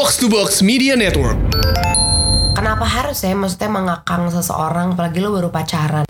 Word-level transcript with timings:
Box 0.00 0.16
to 0.16 0.32
Box 0.32 0.64
Media 0.64 0.96
Network. 0.96 1.36
Kenapa 2.56 2.88
harus 2.88 3.20
ya 3.20 3.36
maksudnya 3.36 3.68
mengakang 3.68 4.32
seseorang 4.32 4.96
apalagi 4.96 5.20
lo 5.20 5.28
baru 5.28 5.52
pacaran? 5.52 6.08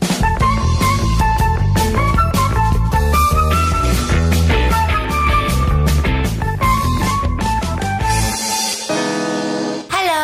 Halo. 9.91 10.23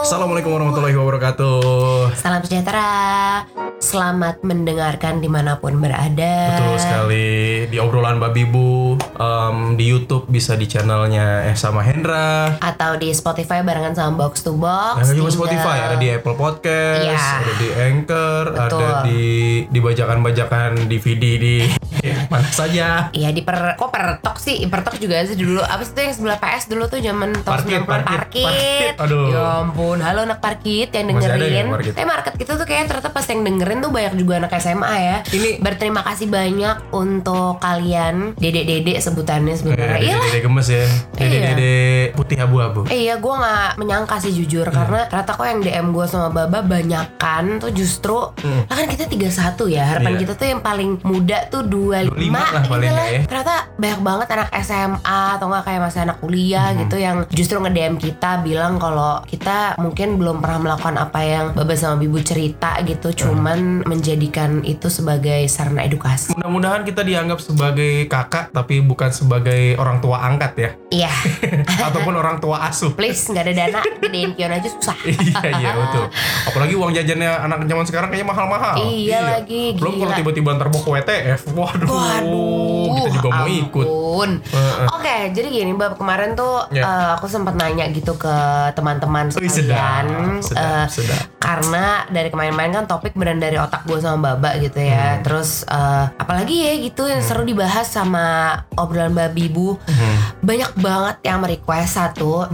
Assalamualaikum 0.00 0.56
warahmatullahi 0.56 0.96
wabarakatuh. 0.96 2.16
Salam 2.16 2.40
sejahtera. 2.40 2.88
Selamat 3.94 4.42
mendengarkan 4.42 5.22
di 5.22 5.30
mana 5.30 5.54
pun 5.54 5.78
berada. 5.78 6.34
Betul 6.50 6.74
sekali 6.76 7.26
di 7.70 7.78
obrolan 7.78 8.18
babi 8.18 8.42
bu 8.42 8.98
em, 8.98 9.78
di 9.78 9.86
YouTube 9.86 10.26
bisa 10.26 10.58
di 10.58 10.66
channelnya 10.66 11.46
eh 11.46 11.54
sama 11.54 11.78
Hendra. 11.80 12.58
Atau 12.58 12.98
di 12.98 13.14
Spotify 13.14 13.62
barengan 13.62 13.94
sama 13.94 14.18
Box 14.18 14.42
to 14.42 14.50
Box. 14.52 14.98
Cuma 14.98 15.14
Tinggal- 15.14 15.30
Spotify 15.30 15.76
ada 15.80 15.94
di 15.94 16.10
Apple 16.10 16.34
Podcast, 16.34 17.06
Iya. 17.06 17.22
ada 17.38 17.52
di 17.54 17.68
Anchor, 17.70 18.42
Betul. 18.50 18.66
ada 18.82 18.88
di 19.06 19.22
di 19.64 19.78
bajakan-bajakan 19.78 20.70
DVD 20.90 21.24
di 21.38 21.56
mana 22.26 22.48
saja. 22.48 23.08
Iya 23.10 23.28
di 23.30 23.40
per 23.40 23.74
kok 23.74 23.88
pertok 23.88 24.36
sih 24.36 24.64
pertok 24.64 24.96
juga 24.96 25.22
sih 25.22 25.34
dulu 25.34 25.60
apa 25.60 25.80
sih 25.80 25.92
itu 25.92 26.00
yang 26.00 26.14
sebelah 26.14 26.38
PS 26.38 26.64
dulu 26.66 26.84
tuh 26.84 26.98
zaman 26.98 27.30
tahun 27.36 27.44
Parkit, 27.46 27.70
90-an 27.78 27.86
parkit, 27.86 28.16
parkit. 28.16 28.44
parkit. 28.44 28.94
Aduh. 28.98 29.24
Ya 29.26 29.42
ampun, 29.60 29.98
halo 29.98 30.20
anak 30.22 30.38
parkit 30.38 30.88
yang 30.90 31.06
dengerin. 31.08 31.52
ya 31.54 31.64
market? 31.64 31.92
Eh 31.94 32.04
market 32.04 32.32
gitu 32.34 32.52
tuh 32.52 32.64
kayaknya 32.64 32.86
ternyata 32.90 33.10
pas 33.10 33.24
yang 33.24 33.40
dengerin 33.42 33.78
tuh 33.78 33.90
banyak 33.90 34.14
juga 34.14 34.32
anak 34.38 34.52
SMA 34.56 34.94
ya. 34.96 35.16
Ini- 35.26 35.56
berterima 35.60 36.02
kasih 36.02 36.26
banyak 36.26 36.76
untuk 36.90 37.58
kalian 37.58 38.34
dedek-dedek 38.34 38.98
sebutannya 38.98 39.54
sebenarnya. 39.54 39.86
Eh, 39.94 40.02
Iya 40.02 40.14
lah. 40.14 40.26
Dede 40.26 40.40
gemes 40.40 40.68
ya. 40.68 40.84
Dede-dede 41.14 41.74
putih 42.12 42.38
abu-abu. 42.38 42.80
Eh, 42.86 43.04
iya 43.04 43.16
gue 43.16 43.34
nggak 43.34 43.68
menyangka 43.76 44.16
sih 44.18 44.32
jujur 44.32 44.64
Hmm. 44.64 44.74
karena 44.74 45.00
ternyata 45.06 45.32
kok 45.32 45.46
yang 45.46 45.60
DM 45.60 45.86
gue 45.90 46.06
sama 46.06 46.28
Baba 46.28 46.60
banyakan 46.60 47.58
tuh 47.58 47.70
justru 47.70 48.16
lah 48.64 48.74
kan 48.74 48.86
kita 48.86 49.06
31 49.06 49.30
ya 49.66 49.84
harapan 49.86 50.02
Hmm. 50.04 50.14
Iya. 50.14 50.20
kita 50.20 50.32
tuh 50.34 50.46
yang 50.48 50.60
paling 50.60 50.90
muda 51.02 51.38
tuh 51.48 51.62
25, 51.96 52.10
25 52.10 52.34
lah 52.34 52.50
gitu 52.56 52.68
paling 52.68 52.90
lah. 52.90 53.06
ya. 53.06 53.20
Ternyata 53.24 53.54
banyak 53.74 54.00
banget 54.00 54.28
anak 54.30 54.48
SMA 54.60 55.00
atau 55.34 55.46
nggak 55.46 55.64
kayak 55.64 55.80
masih 55.80 56.00
anak 56.02 56.18
kuliah 56.18 56.42
Hmm. 56.66 56.80
gitu 56.80 56.96
yang 56.96 57.16
justru 57.30 57.56
nge-DM 57.56 57.94
kita 57.96 58.30
bilang 58.40 58.76
kalau 58.76 59.22
kita 59.24 59.56
mungkin 59.76 60.16
belum 60.16 60.38
pernah 60.38 60.60
melakukan 60.60 60.96
apa 60.96 61.20
yang 61.20 61.44
Baba 61.52 61.74
sama 61.74 61.96
Bibu 61.96 62.18
cerita 62.20 62.74
gitu 62.80 63.08
Hmm. 63.08 63.16
cuman 63.16 63.58
menjadikan 63.84 64.60
itu 64.62 64.88
sebagai 64.88 65.46
sarana 65.46 65.82
edukasi. 65.82 66.32
Mudah-mudahan 66.32 66.82
kita 66.82 67.00
dianggap 67.00 67.38
sebagai 67.38 68.06
kakak 68.06 68.50
tapi 68.50 68.80
bukan 68.80 69.10
sebagai 69.10 69.76
orang 69.76 69.98
tua 69.98 70.20
angkat 70.20 70.52
ya 70.56 70.70
Iya, 70.90 71.10
ataupun 71.88 72.14
orang 72.14 72.38
tua 72.38 72.64
asuh. 72.64 72.92
please 72.92 73.26
nggak 73.26 73.44
ada 73.44 73.54
dana 73.56 73.80
gedein 73.98 74.32
pion 74.32 74.50
aja 74.50 74.68
susah. 74.68 74.96
iya 75.04 75.40
iya 75.52 75.70
betul. 75.74 76.04
Apalagi 76.46 76.74
uang 76.74 76.90
jajannya 76.90 77.30
anak 77.40 77.58
zaman 77.64 77.84
sekarang 77.84 78.08
kayaknya 78.08 78.28
mahal-mahal. 78.28 78.74
Iya 78.80 79.18
lagi, 79.20 79.74
Belum 79.74 79.98
kalau 79.98 80.12
tiba-tiba 80.14 80.48
ntar 80.52 80.68
mau 80.68 80.78
ke 80.78 80.90
WTF, 80.92 81.40
waduh, 81.52 81.83
Waduh, 81.86 82.86
kita 82.94 83.08
juga 83.12 83.28
mau 83.30 83.46
ikut. 83.46 83.86
Heeh. 84.44 84.86
Oke, 84.90 85.16
jadi 85.32 85.48
gini, 85.50 85.72
Bab 85.72 85.94
kemarin 85.94 86.32
tuh 86.32 86.64
Ya. 86.70 86.82
eh, 86.82 87.08
aku 87.14 87.26
sempat 87.26 87.54
nanya 87.54 87.88
gitu 87.88 88.14
ke 88.14 88.34
teman-teman 88.72 89.28
sekalian, 89.28 90.40
sedap, 90.40 90.44
sedap, 90.44 90.62
eh, 90.62 90.86
sedap. 90.88 91.22
karena 91.36 91.84
dari 92.08 92.28
kemarin-kemarin 92.28 92.72
kan 92.74 92.86
topik 92.86 93.12
beneran 93.12 93.36
dari 93.38 93.56
otak 93.56 93.84
gue 93.84 93.98
sama 93.98 94.16
Baba 94.32 94.56
gitu 94.56 94.76
Hmm. 94.76 94.88
ya. 94.88 95.08
Terus 95.20 95.66
eh, 95.66 96.04
apalagi 96.14 96.56
ya 96.58 96.72
gitu 96.80 97.04
yang 97.04 97.20
seru 97.20 97.42
dibahas 97.42 97.84
sama 97.86 98.24
obrolan 98.74 99.12
babi 99.12 99.48
bu. 99.48 99.76
Hmm. 99.82 100.16
Banyak 100.40 100.72
banget 100.76 101.16
yang 101.22 101.40
merequest 101.40 101.96
satu 101.96 102.46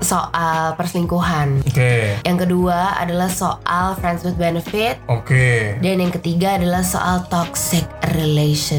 soal 0.00 0.74
perselingkuhan. 0.74 1.62
Oke, 1.62 2.18
Yang 2.22 2.38
kedua 2.40 2.96
adalah 2.96 3.28
soal 3.28 3.94
friends 3.94 4.22
with 4.22 4.34
benefit. 4.34 4.98
oke. 5.06 5.78
Dan 5.78 6.00
yang 6.00 6.10
ketiga 6.10 6.56
adalah 6.56 6.82
soal 6.82 7.22
toxic 7.28 7.84
relationship. 8.12 8.71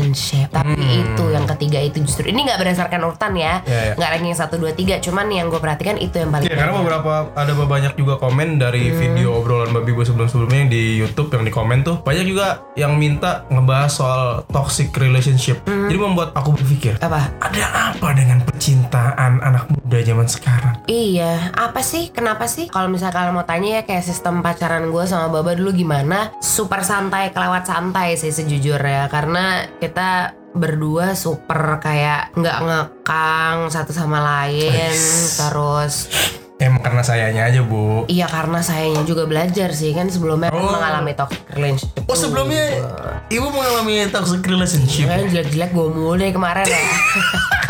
Tapi 0.49 0.73
itu 0.79 1.23
yang 1.29 1.45
ketiga 1.45 1.79
itu 1.79 2.01
justru 2.01 2.29
ini 2.29 2.45
nggak 2.45 2.59
berdasarkan 2.59 2.99
urutan 3.03 3.33
ya, 3.35 3.53
Hmm. 3.63 3.69
Ya, 3.69 3.81
ya. 3.83 3.93
nggak 3.95 4.09
ranking 4.11 4.35
satu 4.35 4.55
dua 4.57 4.71
tiga. 4.71 4.97
Cuman 4.97 5.29
yang 5.29 5.47
gue 5.47 5.57
perhatikan 5.57 5.97
itu 5.97 6.17
yang 6.17 6.29
paling. 6.29 6.47
Ya 6.47 6.55
karena 6.55 6.73
beberapa 6.73 7.29
ada 7.33 7.51
banyak 7.53 7.93
juga 7.93 8.17
komen 8.17 8.57
dari 8.57 8.89
Hmm. 8.89 8.97
video 8.99 9.29
obrolan 9.35 9.71
babi 9.71 9.91
gue 9.91 10.05
sebelum-sebelumnya 10.05 10.59
yang 10.59 10.71
di 10.71 10.83
YouTube 10.97 11.29
yang 11.29 11.43
di 11.43 11.51
komen 11.51 11.81
tuh 11.81 12.01
banyak 12.01 12.25
juga 12.25 12.61
yang 12.73 12.95
minta 12.95 13.45
ngebahas 13.47 13.91
soal 13.91 14.21
toxic 14.49 14.89
relationship. 14.93 15.61
Hmm. 15.65 15.87
Jadi 15.87 15.97
membuat 15.97 16.33
aku 16.33 16.53
berpikir 16.53 16.97
apa? 16.99 17.29
ada 17.39 17.63
apa 17.93 18.07
dengan 18.13 18.41
percintaan 18.41 19.39
anak 19.39 19.69
muda 19.69 19.99
zaman 19.99 20.25
sekarang? 20.25 20.73
Iya, 20.85 21.51
apa 21.53 21.79
sih? 21.79 22.09
Kenapa 22.09 22.45
sih? 22.45 22.67
Kalau 22.67 22.87
misalnya 22.87 23.13
kalian 23.13 23.33
mau 23.33 23.43
tanya 23.43 23.69
ya 23.69 23.81
kayak 23.83 24.03
sistem 24.03 24.39
pacaran 24.39 24.89
gue 24.89 25.03
sama 25.03 25.29
Baba 25.29 25.53
dulu 25.53 25.71
gimana? 25.71 26.31
Super 26.39 26.81
santai, 26.81 27.29
kelewat 27.29 27.63
santai 27.63 28.15
sih 28.15 28.29
sejujurnya. 28.29 29.07
Karena 29.07 29.65
kita 29.83 30.09
berdua 30.55 31.11
super 31.11 31.83
kayak 31.83 32.31
nggak 32.39 32.57
ngekang 32.63 33.67
satu 33.67 33.91
sama 33.91 34.23
lain. 34.23 34.95
Terus 35.35 36.07
Emang 36.61 36.79
karena 36.79 37.03
sayanya 37.03 37.51
aja 37.51 37.59
bu. 37.59 38.07
Iya 38.07 38.23
karena 38.23 38.63
sayanya 38.63 39.03
juga 39.03 39.27
belajar 39.27 39.75
sih 39.75 39.91
kan 39.91 40.07
sebelumnya 40.07 40.47
kan 40.47 40.63
Oh. 40.63 40.71
mengalami 40.71 41.11
toxic 41.11 41.43
relationship. 41.51 42.07
Oh 42.07 42.15
sebelumnya 42.15 42.63
ibu 43.27 43.51
mengalami 43.51 44.07
toxic 44.07 44.39
relationship. 44.47 45.11
Kan 45.11 45.27
jelek-jelek 45.27 45.75
gue 45.75 45.87
mulu 45.91 46.15
dari 46.15 46.31
kemarin 46.31 46.63
ya. 46.63 46.79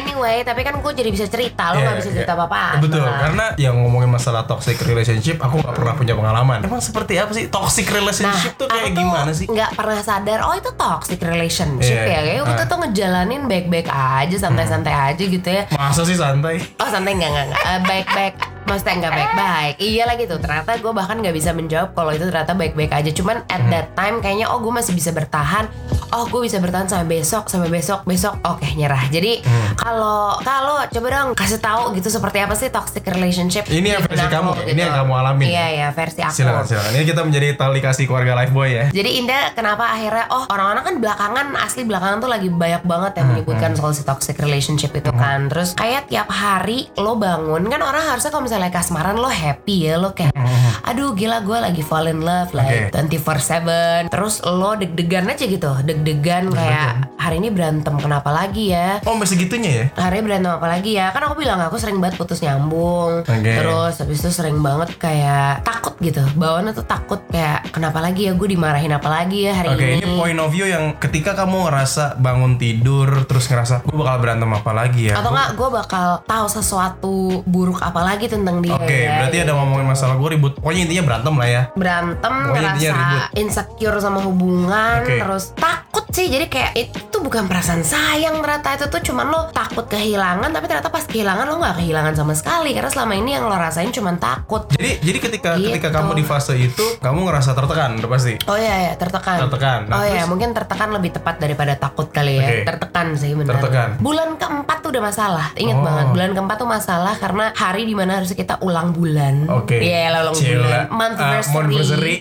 anyway, 0.00 0.36
tapi 0.42 0.60
kan 0.64 0.74
gue 0.80 0.92
jadi 0.96 1.10
bisa 1.12 1.26
cerita, 1.28 1.76
lo 1.76 1.80
Iya, 1.80 1.86
gak 1.92 1.96
bisa 2.00 2.10
iya. 2.10 2.16
cerita 2.22 2.32
apa-apa. 2.36 2.80
Betul, 2.80 3.04
karena 3.04 3.46
yang 3.60 3.74
ngomongin 3.80 4.10
masalah 4.10 4.48
toxic 4.48 4.80
relationship, 4.82 5.36
aku 5.38 5.60
nggak 5.60 5.74
pernah 5.76 5.94
punya 5.94 6.14
pengalaman. 6.16 6.58
Emang 6.64 6.80
seperti 6.80 7.20
apa 7.20 7.32
sih 7.36 7.52
toxic 7.52 7.86
relationship 7.92 8.56
tuh 8.56 8.66
kayak 8.66 8.96
gimana 8.96 9.30
sih? 9.30 9.46
Nggak 9.46 9.76
pernah 9.76 10.00
sadar, 10.00 10.38
oh 10.48 10.54
itu 10.56 10.70
toxic 10.74 11.20
relationship 11.20 11.92
Iya, 11.92 12.04
ya. 12.04 12.20
Kayak 12.24 12.44
kita 12.48 12.64
ah. 12.64 12.68
tuh 12.68 12.78
ngejalanin 12.86 13.42
baik-baik 13.46 13.88
aja, 13.90 14.36
santai-santai 14.36 14.94
aja 14.94 15.22
gitu 15.22 15.48
ya. 15.48 15.68
Masa 15.74 16.02
sih 16.02 16.16
santai? 16.16 16.62
Oh 16.80 16.88
santai 16.88 17.12
nggak 17.16 17.30
nggak 17.30 17.44
nggak. 17.52 17.62
Eh, 17.62 17.80
baik-baik 17.84 18.34
maksudnya 18.70 18.94
nggak 19.02 19.14
baik-baik. 19.14 19.74
Iya 19.82 20.02
lah 20.06 20.14
gitu. 20.14 20.34
Ternyata 20.38 20.70
gue 20.78 20.92
bahkan 20.94 21.16
nggak 21.18 21.34
bisa 21.34 21.50
menjawab 21.50 21.90
kalau 21.92 22.14
itu 22.14 22.24
ternyata 22.30 22.54
baik-baik 22.54 22.94
aja. 22.94 23.10
Cuman 23.10 23.42
at 23.50 23.62
that 23.68 23.90
time 23.98 24.22
kayaknya 24.22 24.46
oh 24.46 24.62
gue 24.62 24.70
masih 24.70 24.94
bisa 24.94 25.10
bertahan. 25.10 25.66
Oh 26.10 26.26
gue 26.26 26.40
bisa 26.42 26.62
bertahan 26.62 26.86
sampai 26.86 27.06
besok 27.18 27.50
sampai 27.50 27.66
besok 27.66 28.06
besok. 28.06 28.38
Oke 28.46 28.70
nyerah. 28.78 29.10
Jadi 29.10 29.42
kalau 29.74 30.38
kalau 30.40 30.86
coba 30.86 31.06
dong 31.10 31.28
kasih 31.34 31.58
tahu 31.58 31.94
gitu 31.98 32.06
seperti 32.06 32.38
apa 32.42 32.54
sih 32.54 32.68
toxic 32.70 33.02
relationship 33.06 33.66
Ini 33.66 33.98
yang 33.98 34.02
versi 34.04 34.26
kamu, 34.28 34.50
lo 34.52 34.62
ini 34.68 34.80
yang 34.80 34.94
kamu 35.02 35.12
alamin. 35.16 35.46
iya 35.48 35.66
ya 35.72 35.88
versi 35.90 36.20
aku. 36.20 36.34
Silakan, 36.36 36.64
silakan. 36.68 36.90
Ini 36.94 37.04
kita 37.06 37.20
menjadi 37.26 37.46
tali 37.56 37.80
kasih 37.80 38.04
keluarga 38.06 38.36
life 38.36 38.52
boy 38.52 38.68
ya. 38.70 38.84
jadi 38.92 39.10
Indah 39.18 39.42
kenapa 39.56 39.90
akhirnya 39.90 40.28
oh 40.30 40.44
orang-orang 40.50 40.82
kan 40.84 40.94
belakangan 41.00 41.46
asli 41.58 41.82
belakangan 41.82 42.18
tuh 42.20 42.30
lagi 42.30 42.48
banyak 42.52 42.82
banget 42.84 43.12
yang 43.18 43.26
menyebutkan 43.32 43.70
soal 43.74 43.92
si 43.96 44.02
toxic 44.04 44.36
relationship 44.38 44.92
itu 44.92 45.10
kan. 45.14 45.48
Terus 45.48 45.72
kayak 45.74 46.10
tiap 46.12 46.28
hari 46.28 46.90
lo 47.00 47.16
bangun 47.16 47.64
kan 47.66 47.80
orang 47.80 48.02
harusnya 48.04 48.28
kalau 48.28 48.44
misalnya 48.44 48.59
kasmaran 48.68 49.16
lo 49.16 49.32
happy 49.32 49.88
ya 49.88 49.96
lo 49.96 50.12
kayak 50.12 50.36
aduh 50.84 51.16
gila 51.16 51.40
gue 51.40 51.56
lagi 51.56 51.80
fall 51.80 52.04
in 52.12 52.20
love 52.20 52.52
like 52.52 52.92
24/7 52.92 54.12
terus 54.12 54.44
lo 54.44 54.76
deg-degan 54.76 55.24
aja 55.32 55.44
gitu 55.48 55.70
deg-degan 55.80 56.52
kayak 56.52 57.08
hari 57.16 57.36
ini 57.38 57.48
berantem 57.52 57.94
kenapa 58.00 58.32
lagi 58.32 58.72
ya? 58.72 58.98
Oh 59.04 59.14
masih 59.14 59.36
gitunya 59.38 59.70
ya? 59.70 59.84
hari 59.94 60.18
ini 60.18 60.24
berantem 60.26 60.50
apa 60.56 60.66
lagi 60.66 60.96
ya? 60.96 61.12
Kan 61.12 61.22
aku 61.28 61.36
bilang 61.38 61.60
aku 61.60 61.76
sering 61.76 62.00
banget 62.00 62.16
putus 62.16 62.40
nyambung. 62.40 63.22
Oke. 63.22 63.52
terus 63.60 64.00
habis 64.00 64.18
itu 64.24 64.30
sering 64.32 64.58
banget 64.58 64.96
kayak 64.96 65.62
takut 65.62 65.94
gitu 66.00 66.24
bawaannya 66.34 66.72
tuh 66.72 66.86
takut 66.88 67.20
kayak 67.28 67.68
kenapa 67.70 68.00
lagi 68.00 68.26
ya? 68.26 68.32
Gue 68.34 68.48
dimarahin 68.50 68.90
apa 68.96 69.08
lagi 69.12 69.46
ya 69.46 69.52
hari 69.52 69.68
Oke, 69.76 69.84
ini? 69.84 70.00
ini 70.00 70.16
point 70.16 70.40
of 70.40 70.48
view 70.50 70.64
yang 70.66 70.96
ketika 70.96 71.36
kamu 71.36 71.68
ngerasa 71.68 72.16
bangun 72.16 72.56
tidur 72.56 73.28
terus 73.28 73.46
ngerasa 73.52 73.84
gue 73.84 73.96
bakal 73.96 74.16
berantem 74.18 74.50
apa 74.50 74.72
lagi 74.72 75.12
ya? 75.12 75.20
atau 75.20 75.30
enggak 75.30 75.50
gue 75.54 75.68
bakal 75.70 76.08
tahu 76.24 76.46
sesuatu 76.48 77.44
buruk 77.44 77.84
apa 77.84 78.00
lagi 78.00 78.26
tentang 78.26 78.39
dia 78.42 78.72
Oke, 78.72 78.96
ya, 78.98 79.10
berarti 79.18 79.36
gitu. 79.36 79.44
ada 79.44 79.52
ngomongin 79.54 79.86
masalah 79.86 80.14
gue 80.16 80.28
ribut. 80.30 80.52
Pokoknya 80.56 80.80
intinya 80.82 81.04
berantem 81.04 81.34
lah 81.34 81.48
ya. 81.48 81.62
berantem 81.72 82.34
Pokoknya 82.42 82.70
ngerasa 82.70 82.92
ribut. 82.94 83.22
insecure 83.34 83.98
sama 83.98 84.20
hubungan 84.20 84.98
Oke. 85.00 85.16
terus 85.16 85.44
takut 85.54 86.04
sih 86.10 86.26
jadi 86.26 86.46
kayak 86.46 86.72
itu 86.74 87.16
bukan 87.18 87.46
perasaan 87.46 87.82
sayang 87.82 88.38
ternyata 88.38 88.74
itu 88.74 88.86
tuh 88.88 89.00
cuman 89.00 89.26
lo 89.26 89.40
takut 89.50 89.86
kehilangan 89.86 90.48
tapi 90.48 90.66
ternyata 90.66 90.88
pas 90.88 91.04
kehilangan 91.04 91.44
lo 91.44 91.56
nggak 91.56 91.76
kehilangan 91.76 92.14
sama 92.14 92.32
sekali 92.32 92.70
karena 92.70 92.88
selama 92.88 93.14
ini 93.14 93.30
yang 93.30 93.44
lo 93.44 93.54
rasain 93.54 93.88
cuman 93.88 94.16
takut 94.16 94.66
Jadi 94.70 94.98
jadi 95.00 95.18
ketika 95.20 95.50
ketika 95.56 95.88
Gitu. 95.88 95.96
kamu 95.96 96.10
di 96.12 96.24
fase 96.24 96.54
itu 96.56 96.84
kamu 96.98 97.24
ngerasa 97.24 97.50
tertekan 97.52 97.90
udah 97.96 98.10
pasti. 98.10 98.34
Oh 98.44 98.54
iya 98.54 98.76
ya 98.82 98.92
tertekan. 98.94 99.38
Tertekan. 99.40 99.80
Nah, 99.86 99.96
oh 99.96 100.04
iya 100.04 100.12
terus? 100.18 100.28
mungkin 100.28 100.48
tertekan 100.50 100.88
lebih 100.90 101.10
tepat 101.12 101.34
daripada 101.36 101.72
takut 101.74 102.08
kali 102.08 102.36
ya. 102.36 102.44
Oke. 102.44 102.56
Tertekan 102.64 103.06
sih 103.14 103.30
benar. 103.32 103.50
Tertekan. 103.56 103.88
Bulan 103.98 104.28
keempat 104.34 104.76
tuh 104.80 104.90
udah 104.90 105.02
masalah. 105.04 105.46
Ingat 105.54 105.76
Oh. 105.76 105.82
banget 105.82 106.06
bulan 106.10 106.30
keempat 106.32 106.56
tuh 106.56 106.68
masalah 106.68 107.14
karena 107.16 107.44
hari 107.52 107.82
di 107.82 107.94
mana 107.94 108.18
kita 108.34 108.58
ulang 108.60 108.92
bulan. 108.92 109.46
Oke. 109.48 109.78
Iya 109.78 110.10
lah 110.10 110.20
ulang 110.24 110.36
Cila. 110.36 110.60
bulan. 110.60 110.82
Ah, 110.82 110.94
Monthversary. 110.94 111.54
monthversary. 111.54 112.14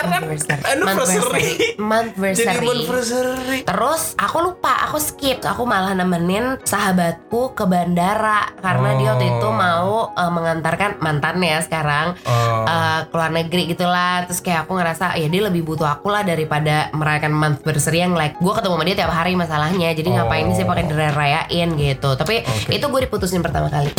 Sekarang 0.00 0.22
anniversary. 0.64 1.44
Monthversary. 1.76 2.46
Jadi 2.46 2.66
anniversary. 2.66 3.58
Terus 3.62 4.02
aku 4.16 4.36
lupa, 4.42 4.72
aku 4.82 4.96
skip. 4.96 5.42
Aku 5.42 5.62
malah 5.62 5.92
nemenin 5.92 6.56
sahabatku 6.62 7.52
ke 7.52 7.64
bandara 7.64 8.48
karena 8.58 8.96
dia 8.96 9.08
waktu 9.12 9.26
itu 9.28 9.42
Oh. 9.42 9.52
mau 9.52 9.92
eh, 10.12 10.30
mengantarkan 10.30 10.90
mantannya 10.98 11.60
sekarang 11.60 12.16
Oh. 12.22 12.64
eh, 12.64 13.00
ke 13.04 13.14
luar 13.14 13.30
negeri 13.30 13.62
gitulah. 13.68 14.24
Terus 14.24 14.40
kayak 14.40 14.64
aku 14.64 14.72
ngerasa 14.74 15.14
ya 15.14 15.26
dia 15.26 15.42
lebih 15.42 15.62
butuh 15.62 15.90
aku 15.90 16.08
lah 16.08 16.22
daripada 16.22 16.88
merayakan 16.92 17.30
monthversary 17.30 18.00
yang 18.00 18.14
like 18.14 18.36
gue 18.36 18.52
ketemu 18.52 18.74
sama 18.74 18.84
dia 18.84 18.96
tiap 18.96 19.10
hari 19.10 19.32
masalahnya. 19.34 19.90
Jadi 19.90 20.08
ngapain 20.10 20.48
sih 20.52 20.64
pakai 20.64 20.84
dirayain 20.86 21.68
gitu. 21.74 22.10
Tapi 22.14 22.40
Oke. 22.40 22.72
itu 22.72 22.84
gue 22.84 23.00
diputusin 23.02 23.40
pertama 23.40 23.68
kali. 23.68 23.90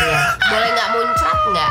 Iya. 0.00 0.20
Boleh 0.42 0.68
nggak 0.70 0.88
muncrat 0.90 1.38
nggak? 1.46 1.70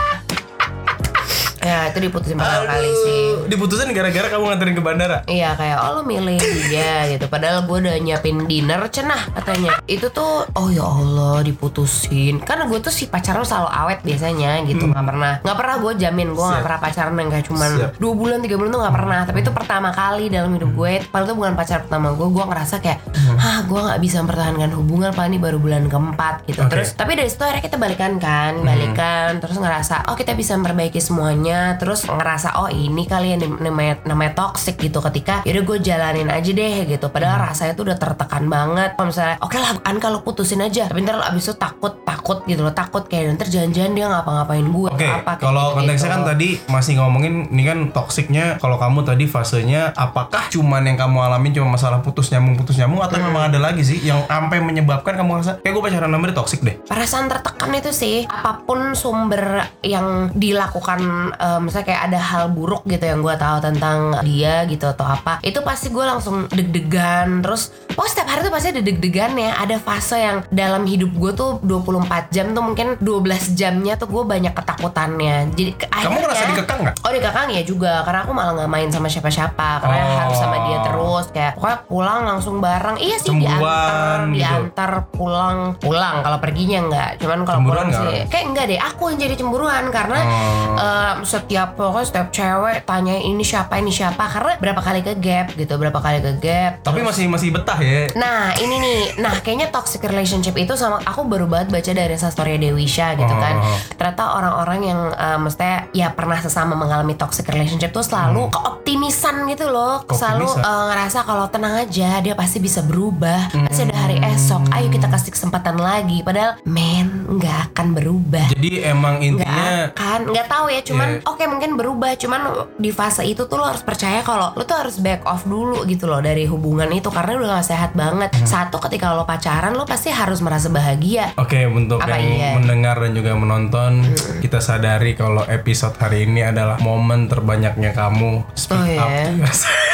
Ya 1.60 1.92
itu 1.92 2.00
diputusin 2.00 2.40
pertama 2.40 2.66
kali 2.66 2.92
sih. 2.92 3.22
Diputusin 3.52 3.92
gara-gara 3.92 4.28
kamu 4.32 4.44
nganterin 4.48 4.76
ke 4.80 4.84
bandara. 4.84 5.18
Iya 5.28 5.54
kayak 5.60 5.78
oh 5.84 5.92
lo 6.00 6.02
milih 6.08 6.40
dia 6.40 7.10
gitu. 7.12 7.26
Padahal 7.28 7.68
gue 7.68 7.78
udah 7.84 7.96
nyiapin 8.00 8.48
dinner 8.48 8.82
cenah 8.88 9.32
katanya. 9.36 9.76
Itu 9.86 10.08
tuh 10.10 10.48
oh 10.48 10.68
ya 10.72 10.86
Allah 10.88 11.44
diputusin. 11.44 12.40
Karena 12.40 12.66
gue 12.66 12.80
tuh 12.80 12.94
si 12.94 13.12
pacaran 13.12 13.44
selalu 13.44 13.70
awet 13.70 14.00
biasanya 14.08 14.64
gitu. 14.64 14.88
Nggak 14.88 15.06
pernah 15.06 15.34
nggak 15.44 15.58
pernah 15.58 15.76
gue 15.84 15.94
jamin. 16.00 16.28
Gue 16.32 16.48
Siap. 16.48 16.64
pernah 16.64 16.80
pacaran 16.80 17.14
yang 17.20 17.30
kayak 17.30 17.46
cuman 17.52 17.72
Siap. 17.76 17.92
dua 18.00 18.14
bulan 18.16 18.38
tiga 18.40 18.56
bulan 18.56 18.70
tuh 18.72 18.82
nggak 18.82 18.96
pernah. 18.96 19.20
Tapi 19.28 19.38
itu 19.44 19.52
pertama 19.52 19.90
kali 19.92 20.26
dalam 20.32 20.52
hidup 20.56 20.72
gue 20.74 20.94
Padahal 21.12 21.28
itu 21.28 21.36
bukan 21.36 21.54
pacar 21.58 21.80
pertama 21.86 22.08
gue 22.16 22.28
Gue 22.30 22.44
ngerasa 22.46 22.76
kayak 22.80 23.00
ah 23.40 23.60
gue 23.68 23.80
nggak 23.80 24.00
bisa 24.00 24.24
mempertahankan 24.24 24.72
hubungan 24.78 25.10
Padahal 25.12 25.32
ini 25.34 25.40
baru 25.42 25.58
bulan 25.60 25.84
keempat 25.92 26.48
gitu. 26.48 26.62
Oke. 26.64 26.72
Terus 26.72 26.90
tapi 26.96 27.20
dari 27.20 27.28
situ 27.28 27.44
akhirnya 27.44 27.64
kita 27.66 27.78
balikan 27.78 28.14
kan 28.22 28.54
Balikan. 28.64 29.44
Terus 29.44 29.58
ngerasa 29.60 30.08
oh 30.08 30.16
kita 30.16 30.34
bisa 30.38 30.56
memperbaiki 30.56 31.02
semuanya 31.02 31.49
Terus 31.80 32.06
ngerasa 32.06 32.50
oh 32.58 32.70
ini 32.70 33.04
kali 33.06 33.34
yang 33.34 33.42
namanya, 33.60 34.02
namanya 34.06 34.34
toxic 34.36 34.76
gitu 34.78 35.00
ketika 35.02 35.42
yaudah 35.44 35.64
gue 35.66 35.78
jalanin 35.82 36.30
aja 36.30 36.50
deh 36.50 36.76
gitu 36.86 37.06
padahal 37.10 37.50
rasanya 37.50 37.74
tuh 37.74 37.90
udah 37.90 37.98
tertekan 37.98 38.46
banget 38.48 38.94
kalau 38.96 39.08
misalnya 39.10 39.38
oke 39.40 39.56
lah 39.56 39.72
an 39.84 39.98
kalau 39.98 40.20
putusin 40.22 40.62
aja 40.62 40.88
tapi 40.88 41.02
ntar 41.02 41.20
abis 41.22 41.50
itu 41.50 41.56
takut 41.56 41.94
takut 42.04 42.44
gitu 42.46 42.62
loh 42.62 42.74
takut 42.74 43.06
kayak 43.06 43.36
ntar 43.36 43.48
jangan-jangan 43.48 43.92
dia 43.94 44.06
ngapa-ngapain 44.08 44.66
gue 44.66 44.90
apa 44.90 44.98
kayak 44.98 45.16
kalau 45.40 45.62
gitu-gitu. 45.62 45.78
konteksnya 45.78 46.10
kan 46.10 46.22
tadi 46.26 46.50
masih 46.68 46.94
ngomongin 47.00 47.34
ini 47.50 47.64
kan 47.64 47.80
toksiknya 47.90 48.46
kalau 48.58 48.78
kamu 48.78 49.00
tadi 49.04 49.26
fasenya 49.26 49.82
apakah 49.94 50.48
cuman 50.50 50.82
yang 50.86 50.98
kamu 50.98 51.18
alamin 51.20 51.52
cuma 51.52 51.76
masalah 51.76 52.00
putus 52.00 52.30
nyambung 52.30 52.56
putus 52.56 52.76
nyambung 52.76 53.00
atau 53.00 53.18
Hmm. 53.20 53.36
memang 53.36 53.52
ada 53.52 53.60
lagi 53.60 53.84
sih 53.84 54.00
yang 54.00 54.24
sampai 54.26 54.64
menyebabkan 54.64 55.12
kamu 55.14 55.30
ngerasa 55.36 55.60
kayak 55.60 55.74
gue 55.76 55.84
pacaran 55.84 56.08
sama 56.08 56.24
dia 56.24 56.38
toksik 56.40 56.60
deh. 56.64 56.76
perasaan 56.88 57.28
tertekan 57.28 57.72
itu 57.76 57.92
sih 57.92 58.18
apa 58.24 58.64
pun 58.64 58.96
sumber 58.96 59.60
yang 59.84 60.32
dilakukan 60.32 61.00
eh, 61.40 61.60
misalnya 61.60 61.88
kayak 61.88 62.04
ada 62.06 62.20
hal 62.20 62.46
buruk 62.50 62.84
gitu 62.86 63.02
yang 63.02 63.20
gue 63.20 63.34
tahu 63.34 63.58
tentang 63.60 63.98
dia 64.22 64.64
gitu 64.66 64.86
atau 64.86 65.08
apa 65.08 65.40
itu 65.42 65.60
pasti 65.62 65.88
gue 65.88 66.04
langsung 66.04 66.46
deg-degan 66.50 67.40
terus 67.40 67.72
oh 67.92 68.04
setiap 68.04 68.28
hari 68.28 68.42
tuh 68.42 68.52
pasti 68.52 68.68
ada 68.70 68.82
deg-degan 68.82 69.34
ya 69.34 69.56
ada 69.56 69.76
fase 69.78 70.18
yang 70.18 70.38
dalam 70.50 70.84
hidup 70.84 71.10
gue 71.12 71.32
tuh 71.34 71.52
24 71.62 71.96
jam 72.30 72.52
tuh 72.52 72.62
mungkin 72.62 72.96
12 72.98 73.06
jamnya 73.54 73.96
tuh 73.96 74.08
gue 74.08 74.24
banyak 74.24 74.52
ketakutannya 74.52 75.36
jadi 75.54 75.72
Kamu 75.76 75.90
akhirnya- 75.90 76.22
ngerasa 76.22 76.44
dikekang 76.48 76.80
nggak? 76.82 76.96
Oh 77.00 77.12
dikekang 77.12 77.48
ya 77.50 77.62
juga 77.64 78.04
karena 78.04 78.20
aku 78.22 78.32
malah 78.32 78.52
nggak 78.54 78.70
main 78.70 78.90
sama 78.90 79.08
siapa-siapa 79.08 79.70
karena 79.80 79.98
Oh. 80.00 80.18
harus 80.20 80.38
sama 80.38 80.58
dia 80.62 80.78
terus 80.82 81.26
kayak 81.30 81.54
pokoknya 81.56 81.78
pulang 81.86 82.22
langsung 82.26 82.56
bareng 82.58 82.98
iya 82.98 83.16
sih 83.16 83.30
Cemburuan 83.30 83.60
diantar 83.60 84.20
gitu. 84.26 84.38
diantar 84.40 84.92
pulang 85.10 85.58
pulang 85.78 86.16
kalau 86.20 86.38
perginya 86.38 86.80
enggak 86.82 87.10
cuman 87.18 87.40
kalau 87.44 87.60
pulang 87.64 87.88
nggak? 87.88 88.02
sih 88.02 88.20
kayak 88.28 88.46
enggak 88.46 88.66
deh 88.68 88.80
aku 88.82 89.04
yang 89.08 89.20
jadi 89.20 89.36
cemburuan 89.36 89.84
karena 89.90 90.20
Oh. 90.20 90.76
eh, 90.78 91.14
setiap 91.30 91.78
pokoknya 91.78 92.08
setiap 92.10 92.28
cewek 92.34 92.78
tanya 92.90 93.22
ini 93.22 93.46
siapa 93.46 93.78
ini 93.78 93.94
siapa 93.94 94.26
karena 94.26 94.58
berapa 94.58 94.82
kali 94.82 95.06
ke 95.06 95.14
gap 95.22 95.54
gitu 95.54 95.78
berapa 95.78 96.02
kali 96.02 96.18
ke 96.20 96.32
gap 96.42 96.72
Tapi 96.82 97.06
masih 97.06 97.30
masih 97.30 97.54
betah 97.54 97.78
ya. 97.78 98.10
Nah 98.18 98.58
ini 98.58 98.76
nih, 98.82 99.02
nah 99.22 99.38
kayaknya 99.38 99.70
toxic 99.70 100.02
relationship 100.02 100.58
itu 100.58 100.74
sama 100.74 100.98
aku 101.06 101.22
baru 101.30 101.46
banget 101.46 101.70
baca 101.70 101.92
dari 101.94 102.16
story 102.18 102.58
Dewisha 102.58 103.14
gitu 103.14 103.36
kan. 103.38 103.56
Oh. 103.62 103.78
Ternyata 103.94 104.24
orang-orang 104.34 104.80
yang 104.82 105.00
eh, 105.14 105.38
maksudnya 105.38 105.76
ya 105.94 106.08
pernah 106.10 106.40
sesama 106.42 106.74
mengalami 106.74 107.14
toxic 107.14 107.46
relationship 107.46 107.94
tuh 107.94 108.02
selalu 108.02 108.50
keoptimisan 108.50 109.46
gitu 109.46 109.70
loh, 109.70 110.02
selalu 110.10 110.48
Keoptimisan. 110.50 110.74
eh, 110.74 110.84
ngerasa 110.90 111.20
kalau 111.22 111.46
tenang 111.52 111.76
aja 111.78 112.10
dia 112.20 112.34
pasti 112.34 112.58
bisa 112.58 112.82
berubah. 112.82 113.52
Pasti 113.70 113.86
ada 113.86 113.98
hari 114.00 114.18
esok, 114.24 114.72
ayo 114.74 114.88
kita 114.90 115.06
kasih 115.06 115.32
kesempatan 115.36 115.78
lagi. 115.78 116.26
Padahal 116.26 116.58
men 116.66 117.28
nggak 117.30 117.76
akan 117.76 117.88
berubah. 117.94 118.50
Jadi 118.56 118.82
emang 118.82 119.20
Nggak 119.20 119.28
intinya 119.44 119.68
akan, 119.92 120.20
nggak 120.32 120.48
tahu 120.48 120.66
ya. 120.72 120.82
Cuman 120.82 121.10
Oke 121.26 121.44
mungkin 121.46 121.76
berubah. 121.76 122.16
Cuman 122.16 122.42
di 122.76 122.92
fase 122.92 123.24
itu 123.24 123.44
tuh 123.44 123.58
lo 123.58 123.66
harus 123.66 123.82
percaya 123.82 124.22
kalau 124.22 124.54
lo 124.54 124.64
tuh 124.64 124.78
harus 124.78 125.00
back 125.00 125.26
off 125.26 125.44
dulu 125.44 125.84
gitu 125.84 126.06
loh 126.06 126.20
dari 126.20 126.46
hubungan 126.46 126.88
itu 126.90 127.10
karena 127.10 127.36
udah 127.36 127.50
gak 127.58 127.68
sehat 127.68 127.92
banget. 127.94 128.30
Hmm. 128.32 128.46
Satu 128.46 128.78
ketika 128.80 129.12
lo 129.12 129.24
pacaran 129.24 129.74
lo 129.74 129.84
pasti 129.84 130.10
harus 130.10 130.40
merasa 130.40 130.70
bahagia. 130.70 131.34
Oke, 131.36 131.66
untuk 131.66 132.00
Apa 132.00 132.16
yang 132.16 132.32
iya? 132.32 132.52
mendengar 132.54 133.00
dan 133.00 133.12
juga 133.12 133.34
menonton, 133.34 134.06
kita 134.40 134.60
sadari 134.60 135.14
kalau 135.14 135.44
episode 135.46 135.98
hari 135.98 136.24
ini 136.24 136.44
adalah 136.44 136.78
momen 136.80 137.26
terbanyaknya 137.26 137.92
kamu 137.92 138.46
speak 138.54 138.78
Oh, 138.96 139.02
up 139.02 139.12
yourself. 139.36 139.76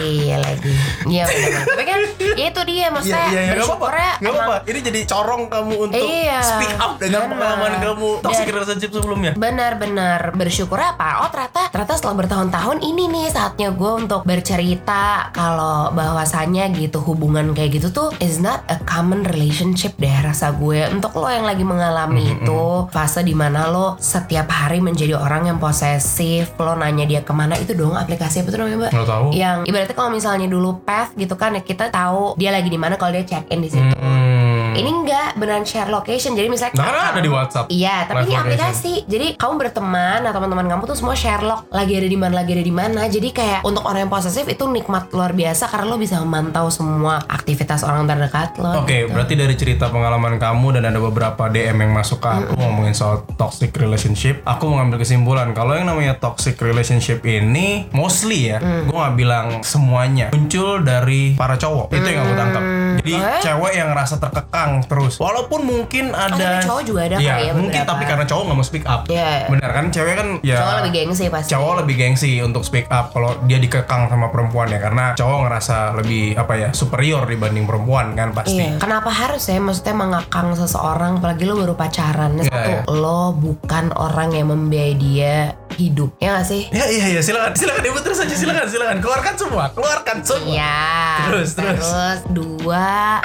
iya 0.00 0.36
lagi. 0.38 0.72
Iya 1.04 1.22
benar. 1.24 1.62
Tapi 1.66 1.84
kan 1.84 2.00
ya 2.34 2.46
itu 2.48 2.60
dia 2.64 2.86
maksudnya 2.88 3.16
Iya, 3.18 3.28
iya, 3.28 3.40
iya, 3.40 3.50
nggak 3.50 3.66
apa-apa. 3.66 3.78
bersyukurnya 3.84 4.12
Nggak 4.18 4.32
apa-apa. 4.32 4.56
Ini 4.64 4.78
jadi 4.80 5.00
corong 5.04 5.42
kamu 5.48 5.74
untuk 5.80 6.04
Iya, 6.04 6.38
speak 6.40 6.74
up 6.76 6.92
dengan 6.96 7.20
benar. 7.20 7.30
pengalaman 7.30 7.72
kamu 7.80 8.08
toxic 8.20 8.44
Dan- 8.44 8.54
relationship 8.54 8.90
sebelumnya. 8.90 9.32
Benar-benar 9.34 10.20
bersyukur 10.32 10.78
apa? 10.78 11.22
Oh 11.22 11.28
ternyata 11.28 11.68
ternyata 11.68 11.94
setelah 11.94 12.16
bertahun-tahun 12.16 12.78
ini 12.80 13.04
nih 13.06 13.26
saatnya 13.28 13.68
gue 13.70 13.92
untuk 13.96 14.22
bercerita 14.22 15.04
kalau 15.30 15.90
bahwasannya 15.90 16.70
gitu 16.74 17.00
hubungan 17.00 17.52
kayak 17.52 17.76
gitu 17.76 17.88
tuh 17.90 18.08
is 18.18 18.38
not 18.38 18.62
a 18.66 18.78
common 18.82 19.22
relationship 19.24 19.94
deh 19.96 20.12
rasa 20.18 20.50
gue. 20.52 20.88
Untuk 20.88 21.14
lo 21.14 21.26
yang 21.26 21.42
lagi 21.42 21.62
mengalami 21.62 22.32
itu 22.32 22.60
fase 22.88 23.20
di 23.20 23.32
mana 23.32 23.66
lo 23.66 23.98
setiap 23.98 24.48
hari 24.48 24.78
menjadi 24.78 25.14
orang 25.14 25.46
yang 25.46 25.58
posesif, 25.58 26.54
lo 26.56 26.74
nanya 26.74 27.04
dia 27.04 27.20
ke 27.20 27.30
mana 27.30 27.54
itu 27.54 27.72
dong 27.72 27.92
aplikasi 27.92 28.40
apa 28.40 28.48
tuh 28.48 28.58
namanya 28.58 28.78
mbak? 28.78 28.90
Nggak 28.92 29.08
tahu. 29.08 29.26
Yang 29.32 29.58
ibaratnya 29.88 29.96
kalau 29.96 30.10
misalnya 30.12 30.46
dulu 30.52 30.84
path 30.84 31.16
gitu 31.16 31.32
kan 31.32 31.56
ya 31.56 31.62
kita 31.64 31.88
tahu 31.88 32.36
dia 32.36 32.52
lagi 32.52 32.68
di 32.68 32.76
mana 32.76 33.00
kalau 33.00 33.16
dia 33.16 33.24
check 33.24 33.48
in 33.48 33.64
di 33.64 33.70
situ. 33.72 33.96
Hmm. 33.96 34.57
Ini 34.70 34.90
enggak 34.90 35.28
beneran 35.34 35.62
share 35.62 35.88
location. 35.88 36.32
Jadi 36.32 36.48
misalnya 36.48 36.74
Nah, 36.74 36.84
kan 36.86 37.06
ada 37.10 37.20
di 37.20 37.28
WhatsApp. 37.28 37.66
Iya, 37.68 37.96
tapi 38.04 38.16
Live 38.16 38.24
ini 38.24 38.28
location. 38.30 38.44
aplikasi. 38.44 38.94
Jadi 39.04 39.26
kamu 39.34 39.54
berteman 39.58 40.20
atau 40.22 40.34
teman-teman 40.34 40.66
kamu 40.68 40.82
tuh 40.84 40.96
semua 40.96 41.14
Sherlock 41.14 41.60
lagi 41.68 41.92
ada 41.94 42.06
di 42.06 42.16
mana 42.16 42.34
lagi 42.34 42.50
ada 42.52 42.62
di 42.62 42.72
mana. 42.72 43.00
Jadi 43.06 43.28
kayak 43.30 43.60
untuk 43.62 43.82
orang 43.82 44.00
yang 44.00 44.12
posesif 44.12 44.44
itu 44.44 44.64
nikmat 44.66 45.08
luar 45.10 45.32
biasa 45.32 45.64
karena 45.66 45.86
lo 45.86 45.96
bisa 45.96 46.18
memantau 46.18 46.68
semua 46.68 47.20
aktivitas 47.24 47.82
orang 47.82 48.04
terdekat 48.04 48.56
lo. 48.56 48.82
Oke, 48.82 49.04
gitu. 49.04 49.10
berarti 49.10 49.34
dari 49.34 49.54
cerita 49.54 49.88
pengalaman 49.88 50.36
kamu 50.36 50.66
dan 50.74 50.84
ada 50.86 50.98
beberapa 50.98 51.46
DM 51.46 51.78
yang 51.78 51.92
masuk 51.92 52.18
ke 52.18 52.28
aku 52.28 52.54
ngomongin 52.54 52.92
soal 52.92 53.22
toxic 53.34 53.70
relationship, 53.72 54.40
aku 54.42 54.68
mengambil 54.68 54.98
kesimpulan 54.98 55.52
kalau 55.52 55.72
yang 55.72 55.86
namanya 55.86 56.14
toxic 56.14 56.58
relationship 56.58 57.22
ini 57.22 57.86
mostly 57.90 58.48
ya, 58.48 58.58
Mm. 58.58 58.84
gue 58.84 58.96
nggak 58.96 59.16
bilang 59.16 59.46
semuanya 59.62 60.26
muncul 60.28 60.80
dari 60.80 61.34
para 61.34 61.54
cowok. 61.54 61.90
Itu 61.90 62.06
yang 62.06 62.22
aku 62.22 62.34
tangkap. 62.34 62.62
Jadi 62.98 63.14
Eh? 63.14 63.40
cewek 63.40 63.72
yang 63.74 63.88
ngerasa 63.88 64.14
terkekang 64.16 64.57
terus, 64.84 65.14
walaupun 65.18 65.60
mungkin 65.64 66.12
ada, 66.12 66.34
tapi 66.34 66.66
cowok 66.66 66.82
juga 66.84 67.00
ada 67.06 67.16
Iya, 67.18 67.34
kali 67.34 67.44
ya 67.48 67.52
mungkin 67.54 67.80
beberapa. 67.82 67.90
tapi 67.94 68.04
karena 68.06 68.24
cowok 68.28 68.42
nggak 68.46 68.58
mau 68.58 68.66
speak 68.66 68.84
up. 68.86 69.00
Iya. 69.08 69.32
Benar 69.48 69.70
kan, 69.72 69.84
cewek 69.90 70.14
kan 70.14 70.28
ya. 70.42 70.56
Cowok 70.60 70.74
lebih 70.82 70.92
gengsi 70.94 71.24
pasti. 71.28 71.50
Cowok 71.52 71.74
lebih 71.84 71.94
gengsi 71.96 72.30
untuk 72.40 72.62
speak 72.62 72.86
up 72.88 73.06
kalau 73.12 73.30
dia 73.44 73.58
dikekang 73.58 74.02
sama 74.08 74.26
perempuan 74.28 74.68
ya 74.68 74.78
karena 74.78 75.04
cowok 75.14 75.38
ngerasa 75.46 75.76
lebih 75.98 76.24
apa 76.34 76.52
ya 76.54 76.68
superior 76.72 77.22
dibanding 77.24 77.64
perempuan 77.64 78.12
kan 78.14 78.32
pasti. 78.32 78.58
Iya. 78.60 78.78
Kenapa 78.78 79.10
harus 79.10 79.42
ya 79.46 79.58
maksudnya 79.58 79.94
mengekang 79.94 80.54
seseorang 80.54 81.18
apalagi 81.18 81.44
lo 81.44 81.54
baru 81.58 81.74
pacaran. 81.74 82.38
Iya, 82.38 82.50
Satu, 82.50 82.70
iya. 82.70 82.80
lo 82.88 83.32
bukan 83.34 83.84
orang 83.94 84.30
yang 84.34 84.48
membiayai 84.50 84.94
dia 84.96 85.34
hidup. 85.78 86.16
Ya 86.18 86.38
gak 86.40 86.46
sih? 86.48 86.66
Ya 86.74 86.86
iya 86.88 87.06
iya 87.16 87.20
silakan 87.22 87.54
silakan 87.54 87.84
ibu 87.86 87.98
terus 88.02 88.18
aja 88.18 88.34
silakan 88.34 88.66
silakan 88.66 88.98
keluarkan 88.98 89.34
semua 89.36 89.64
keluarkan 89.72 90.16
semua. 90.24 90.48
Iya. 90.50 90.82
Terus, 91.28 91.48
terus. 91.54 91.86
dua 92.28 93.20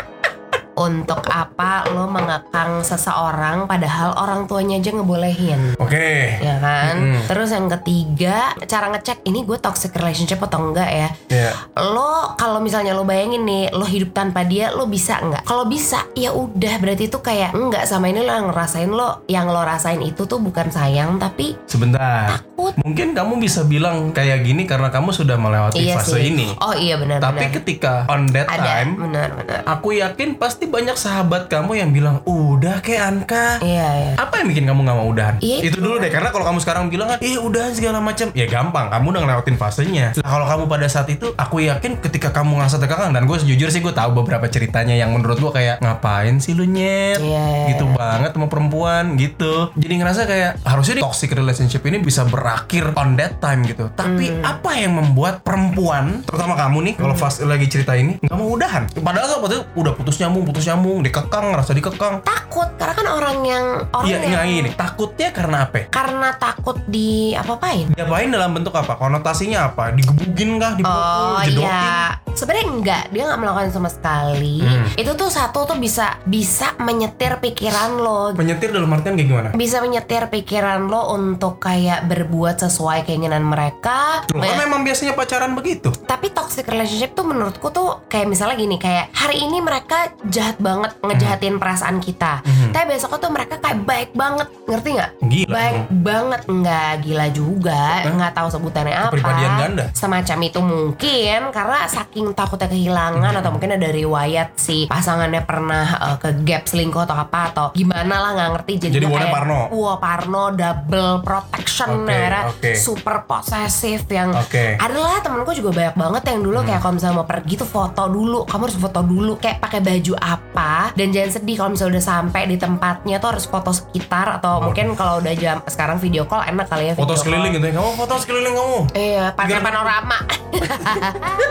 untuk 0.76 1.22
apa 1.26 1.86
lo 1.90 2.06
mengekang 2.06 2.82
seseorang 2.82 3.66
padahal 3.66 4.16
orang 4.16 4.46
tuanya 4.46 4.78
aja 4.78 4.92
ngebolehin 4.92 5.78
Oke. 5.78 6.38
ya 6.38 6.58
kan 6.58 6.94
Mm-mm. 6.96 7.26
terus 7.26 7.50
yang 7.50 7.70
ketiga 7.72 8.38
cara 8.64 8.90
ngecek 8.90 9.22
ini 9.24 9.42
gue 9.42 9.58
toxic 9.58 9.94
relationship 9.94 10.42
atau 10.42 10.60
enggak 10.64 10.90
ya 10.90 11.10
Iya. 11.30 11.52
lo 11.86 12.34
kalau 12.36 12.58
misalnya 12.58 12.92
lo 12.92 13.04
bayangin 13.04 13.42
nih 13.42 13.70
lo 13.70 13.84
hidup 13.84 14.12
tanpa 14.12 14.44
dia 14.44 14.70
lo 14.70 14.86
bisa 14.86 15.18
nggak 15.18 15.44
kalau 15.44 15.66
bisa 15.66 16.06
ya 16.14 16.30
udah 16.30 16.74
berarti 16.78 17.06
itu 17.06 17.20
kayak 17.20 17.54
enggak 17.54 17.86
sama 17.86 18.08
ini 18.08 18.20
lo 18.20 18.32
yang 18.32 18.48
ngerasain 18.48 18.90
lo 18.90 19.26
yang 19.26 19.46
lo 19.46 19.62
rasain 19.62 20.00
itu 20.00 20.26
tuh 20.26 20.38
bukan 20.38 20.70
sayang 20.70 21.18
tapi 21.18 21.56
Sebentar. 21.66 22.42
Takut 22.64 22.74
Mungkin 22.84 23.08
kamu 23.12 23.34
bisa 23.40 23.62
bilang 23.68 24.12
kayak 24.12 24.44
gini 24.44 24.64
karena 24.64 24.88
kamu 24.88 25.12
sudah 25.12 25.36
melewati 25.36 25.84
iya 25.84 26.00
fase 26.00 26.20
sih 26.20 26.32
ini. 26.32 26.48
oh 26.56 26.74
iya 26.76 26.96
benar 26.96 27.20
Tapi 27.20 27.44
benar 27.44 27.56
ketika 27.60 27.94
on 28.08 28.30
that 28.32 28.48
ada 28.48 28.64
time 28.64 28.92
benar 28.96 29.30
benar 29.36 29.60
Aku 29.68 29.92
yakin 29.92 30.40
pasti 30.40 30.68
banyak 30.68 30.96
sahabat 30.96 31.48
kamu 31.48 31.80
yang 31.80 31.90
bilang, 31.92 32.20
udah 32.24 32.80
kayak 32.80 33.04
Anka 33.04 33.48
Iya, 33.64 33.88
iya. 33.96 34.12
apa 34.20 34.40
yang 34.40 34.48
bikin 34.52 34.64
kamu 34.68 34.80
nggak 34.84 34.98
mau 34.98 35.08
udahan? 35.10 35.36
Iya, 35.40 35.58
itu 35.66 35.78
itu. 35.78 35.80
dulu 35.82 35.96
deh 36.00 36.12
karena 36.12 36.30
kalau 36.32 36.46
kamu 36.46 36.60
sekarang 36.62 36.84
bilang 36.88 37.08
kan, 37.16 37.18
eh 37.20 37.36
udahan 37.40 37.72
segala 37.74 38.00
macam, 38.00 38.28
ya 38.32 38.46
gampang. 38.46 38.88
Kamu 38.92 39.06
udah 39.10 39.22
ngelewatin 39.24 39.58
fasenya. 39.58 40.08
Nah, 40.20 40.30
kalau 40.30 40.46
kamu 40.46 40.64
pada 40.68 40.88
saat 40.88 41.08
itu, 41.10 41.32
aku 41.34 41.64
yakin 41.64 42.00
ketika 42.00 42.30
kamu 42.32 42.60
ngerasa 42.60 42.78
terkekang 42.80 43.12
dan 43.16 43.24
gue 43.26 43.38
jujur 43.40 43.70
sih 43.72 43.82
gue 43.82 43.94
tahu 43.94 44.14
beberapa 44.14 44.46
ceritanya 44.48 44.94
yang 44.94 45.12
menurut 45.16 45.40
gue 45.40 45.52
kayak 45.52 45.80
ngapain 45.80 46.38
sih 46.40 46.54
lu 46.54 46.68
nyet, 46.68 47.20
Iya, 47.20 47.44
iya, 47.44 47.68
gitu 47.74 47.86
banget 47.90 48.32
sama 48.36 48.48
perempuan 48.52 49.16
gitu. 49.18 49.72
Jadi 49.76 49.94
ngerasa 50.00 50.22
kayak 50.28 50.52
harusnya 50.64 50.96
di 51.00 51.04
toxic 51.04 51.32
relationship 51.34 51.82
ini 51.86 51.98
bisa 52.00 52.26
berakhir 52.54 52.94
on 52.94 53.18
that 53.18 53.42
time 53.42 53.66
gitu. 53.66 53.90
Tapi 53.90 54.30
Hmm. 54.30 54.46
apa 54.46 54.78
yang 54.78 54.94
membuat 54.94 55.42
perempuan, 55.42 56.22
terutama 56.22 56.54
kamu 56.54 56.78
nih, 56.86 56.96
kalau 56.96 57.18
pas 57.18 57.34
lagi 57.42 57.66
cerita 57.66 57.98
ini 57.98 58.22
nggak 58.22 58.38
mau 58.38 58.46
udahan? 58.48 58.86
Padahal 58.94 59.42
waktu 59.42 59.56
itu 59.56 59.66
udah 59.74 59.94
putus 59.98 60.22
nyambung, 60.22 60.46
putus 60.46 60.64
nyambung, 60.64 61.02
dikekang, 61.02 61.50
ngerasa 61.50 61.74
dikekang. 61.74 62.22
Takut 62.22 62.70
karena 62.78 62.94
kan 62.94 63.08
orang 63.10 63.38
yang 63.42 63.66
orang 63.90 64.06
Iya, 64.06 64.18
yang 64.22 64.46
ini. 64.46 64.70
Takutnya 64.72 65.34
karena 65.34 65.66
apa? 65.66 65.90
karena 65.90 66.30
takut 66.38 66.78
di 66.86 67.34
apa-apain. 67.34 67.90
Diapain 67.90 68.30
dalam 68.30 68.54
bentuk 68.54 68.72
apa? 68.72 68.94
Konotasinya 68.94 69.66
apa? 69.68 69.90
Digebugin 69.90 70.62
kah? 70.62 70.78
Dipukul? 70.78 70.94
Oh 70.94 71.42
iya, 71.42 72.14
sebenarnya 72.30 72.66
enggak, 72.68 73.04
dia 73.10 73.24
nggak 73.26 73.40
melakukan 73.40 73.70
sama 73.72 73.90
sekali. 73.90 74.62
Hmm. 74.62 74.86
Itu 74.94 75.16
tuh 75.16 75.30
satu 75.30 75.66
tuh 75.66 75.78
bisa 75.78 76.22
bisa 76.24 76.78
menyetir 76.78 77.42
pikiran 77.42 77.98
lo, 77.98 78.30
Penyetir 78.34 78.70
dalam 78.70 78.92
artian 78.92 79.18
kayak 79.18 79.26
gimana? 79.28 79.50
bisa 79.54 79.82
menyetir 79.82 80.30
pikiran 80.30 80.86
lo 80.86 81.10
untuk 81.10 81.58
kayak 81.58 82.06
berbuat 82.06 82.42
sesuai 82.52 83.08
keinginan 83.08 83.44
mereka. 83.44 84.28
Loh, 84.36 84.44
kan 84.44 84.60
memang 84.60 84.84
biasanya 84.84 85.16
pacaran 85.16 85.56
begitu. 85.56 85.88
Tapi 86.04 86.36
toxic 86.36 86.68
relationship 86.68 87.16
tuh 87.16 87.24
menurutku 87.24 87.72
tuh 87.72 88.04
kayak 88.12 88.28
misalnya 88.28 88.60
gini 88.60 88.76
kayak 88.76 89.10
hari 89.16 89.40
ini 89.40 89.64
mereka 89.64 90.12
jahat 90.28 90.60
banget 90.60 90.92
ngejahatin 91.00 91.56
perasaan 91.58 92.04
kita. 92.04 92.44
Mhm. 92.44 92.53
Tapi 92.74 92.86
besoknya 92.90 93.18
tuh 93.20 93.32
mereka 93.32 93.56
kayak 93.58 93.78
baik 93.84 94.10
banget, 94.14 94.48
ngerti 94.66 94.90
nggak? 94.92 95.12
Gila 95.24 95.54
Baik 95.54 95.74
dong. 95.78 95.86
banget 96.02 96.42
nggak 96.44 96.92
gila 97.00 97.28
juga, 97.30 97.84
nggak 98.04 98.34
tahu 98.34 98.48
sebutannya 98.50 98.96
apa. 98.96 99.10
Kepribadian 99.10 99.52
ganda? 99.56 99.86
Semacam 99.94 100.38
itu 100.42 100.60
mungkin 100.60 101.40
karena 101.50 101.80
saking 101.86 102.34
takutnya 102.34 102.68
kehilangan 102.68 103.30
Mhm. 103.30 103.40
atau 103.40 103.52
mungkin 103.52 103.72
ada 103.72 103.88
riwayat 103.88 104.48
si 104.56 104.86
pasangannya 104.86 105.42
pernah 105.44 105.86
uh, 105.96 106.18
ke 106.18 106.34
gap 106.42 106.66
selingkuh 106.66 107.04
atau 107.04 107.14
apa 107.16 107.40
atau 107.48 107.66
gimana 107.72 108.16
lah 108.18 108.32
nggak 108.34 108.50
ngerti 108.52 108.74
jadi, 108.82 108.94
Jadi 108.96 109.06
kayak, 109.08 109.30
parno. 109.32 109.60
Wah 109.70 109.98
parno 109.98 110.44
double 110.50 111.22
protection 111.22 111.90
Oke, 112.00 112.10
akhirnya 112.10 112.42
oke. 112.50 112.72
super 112.74 113.18
posesif 113.24 114.08
yang 114.08 114.34
Oke. 114.34 114.76
adalah 114.76 115.22
temenku 115.22 115.54
juga 115.54 115.70
banyak 115.72 115.96
banget 115.96 116.24
yang 116.28 116.42
dulu 116.42 116.58
kayak 116.64 116.80
kalau 116.80 116.94
misalnya 116.96 117.16
mau 117.16 117.28
pergi 117.28 117.54
tuh 117.56 117.70
foto 117.70 118.04
dulu 118.08 118.40
kamu 118.44 118.62
harus 118.64 118.78
foto 118.78 119.00
dulu 119.00 119.34
kayak 119.38 119.58
pakai 119.60 119.80
baju 119.80 120.14
apa 120.18 120.74
dan 120.94 121.08
jangan 121.10 121.32
sedih 121.32 121.56
kalau 121.56 121.70
misalnya 121.72 121.92
udah 121.94 122.06
sampai 122.06 122.42
di 122.46 122.56
tempatnya 122.64 123.18
tuh 123.18 123.30
harus 123.30 123.44
foto 123.44 123.70
sekitar 123.70 124.32
atau 124.34 124.64
mungkin 124.64 124.94
kalau 124.94 125.20
udah 125.20 125.36
jam 125.36 125.60
sekarang 125.66 125.98
video 125.98 126.24
call 126.24 126.40
enak 126.42 126.66
kali 126.66 126.88
ya 126.88 126.94
Foto 126.96 127.14
sekeliling 127.14 127.52
gitu 127.54 127.66
ya. 127.66 127.74
Kamu 127.74 127.92
foto 127.94 128.16
sekeliling 128.16 128.54
kamu. 128.54 128.80
iya 128.94 129.26
pakai 129.32 129.60
panorama 129.60 130.18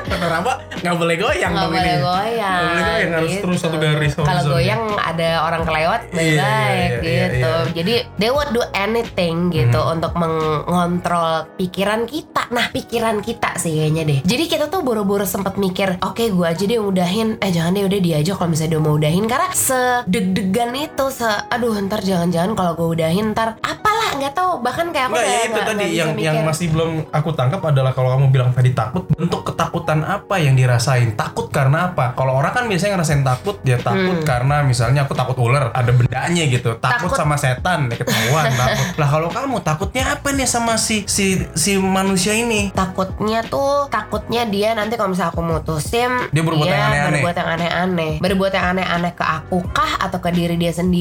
Panorama 0.04 0.52
nggak 0.74 0.96
boleh 0.96 1.16
goyang 1.16 1.52
nggak 1.52 1.68
boleh 1.68 1.84
ini. 1.90 2.00
goyang 2.00 2.56
Nggak 2.56 2.64
boleh 2.64 2.82
goyang 2.82 3.10
harus 3.12 3.30
gitu. 3.30 3.42
terus 3.44 3.58
satu 3.60 3.76
garis. 3.76 4.12
kalau 4.16 4.42
goyang 4.48 4.82
ada 4.96 5.30
orang 5.42 5.62
kelewat 5.62 6.00
Iya, 6.04 6.14
baik-baik 6.14 6.40
iya, 6.40 6.88
iya, 7.02 7.24
gitu 7.28 7.38
iya. 7.38 7.72
jadi 7.72 7.94
they 8.16 8.30
would 8.30 8.50
do 8.50 8.62
anything 8.72 9.50
gitu 9.50 9.74
Hmm. 9.74 9.94
untuk 9.94 10.12
mengontrol 10.14 11.48
pikiran 11.52 12.04
kita 12.04 12.46
nah 12.48 12.68
pikiran 12.68 13.18
kita 13.18 13.56
sih 13.56 13.72
kayaknya 13.74 14.02
deh 14.04 14.18
jadi 14.22 14.44
kita 14.46 14.64
tuh 14.68 14.80
buru-buru 14.80 15.24
sempet 15.24 15.56
mikir 15.56 15.98
oke 15.98 16.22
gue 16.22 16.46
aja 16.46 16.62
deh 16.62 16.78
udahin 16.78 17.34
eh 17.36 17.50
jangan 17.50 17.72
deh 17.72 17.84
udah 17.84 18.00
dia 18.00 18.16
aja 18.18 18.32
kalau 18.32 18.48
misalnya 18.48 18.70
dia 18.70 18.80
mau 18.80 18.94
udahin 18.94 19.24
karena 19.24 19.48
sedeg-degan 19.52 20.70
itu 20.76 21.01
se 21.08 21.24
aduh 21.24 21.74
ntar 21.80 22.00
jangan-jangan 22.00 22.52
kalau 22.52 22.72
gue 22.72 22.88
udahin 22.92 23.32
ntar 23.32 23.56
apalah 23.58 23.90
nggak 24.12 24.32
tahu. 24.32 24.52
Bahkan 24.60 24.86
kayak 24.90 25.06
aku 25.06 25.12
Nggak, 25.12 25.24
udah 25.24 25.32
ya 25.32 25.40
itu 25.40 25.50
nggak- 25.52 25.66
tadi 25.66 25.84
bisa 25.84 25.96
yang 25.96 26.10
yang 26.16 26.36
masih 26.42 26.66
belum 26.68 26.90
aku 27.08 27.30
tangkap 27.32 27.60
adalah 27.64 27.90
kalau 27.90 28.10
kamu 28.10 28.26
bilang 28.28 28.50
tadi 28.50 28.70
takut 28.70 29.08
bentuk 29.08 29.42
ketakutan 29.44 30.00
apa 30.02 30.36
yang 30.36 30.52
dirasain? 30.52 31.14
Takut 31.14 31.48
karena 31.48 31.88
apa? 31.88 32.12
Kalau 32.12 32.34
orang 32.34 32.52
kan 32.52 32.64
biasanya 32.64 32.94
ngerasain 32.94 33.22
takut 33.22 33.56
dia 33.60 33.76
takut 33.76 33.90
Hmm. 34.14 34.22
karena 34.22 34.60
misalnya 34.62 35.02
aku 35.02 35.12
takut 35.12 35.38
ular 35.38 35.70
ada 35.70 35.90
bendanya 35.90 36.44
gitu. 36.46 36.76
Takut, 36.76 37.08
Takut. 37.08 37.16
sama 37.16 37.36
setan 37.36 37.88
ya 37.88 37.96
ketahuan 37.96 38.52
takut. 38.60 38.86
Lah 38.94 39.08
kalau 39.08 39.28
kamu 39.28 39.56
takutnya 39.60 40.04
apa 40.10 40.28
nih 40.30 40.46
sama 40.46 40.76
si 40.76 41.02
si 41.06 41.26
si 41.52 41.76
manusia 41.76 42.32
ini? 42.32 42.70
Takutnya 42.72 43.40
tuh 43.42 43.88
takutnya 43.88 44.44
dia 44.44 44.72
nanti 44.72 44.94
kalau 44.94 45.10
misalnya 45.10 45.30
aku 45.30 45.42
mutusin 45.42 46.28
Dia 46.28 46.42
berbuat 46.42 46.66
yang 46.66 46.82
aneh-aneh. 46.84 47.10
berbuat 47.16 47.36
yang 47.36 47.48
aneh-aneh. 47.50 48.12
Berbuat 48.18 48.52
yang 48.52 48.66
aneh-aneh 48.70 49.12
ke 49.12 49.24
aku 49.24 49.58
kah 49.68 49.92
atau 49.98 50.18
ke 50.18 50.30
diri 50.30 50.54
dia 50.54 50.70
sendiri 50.70 50.91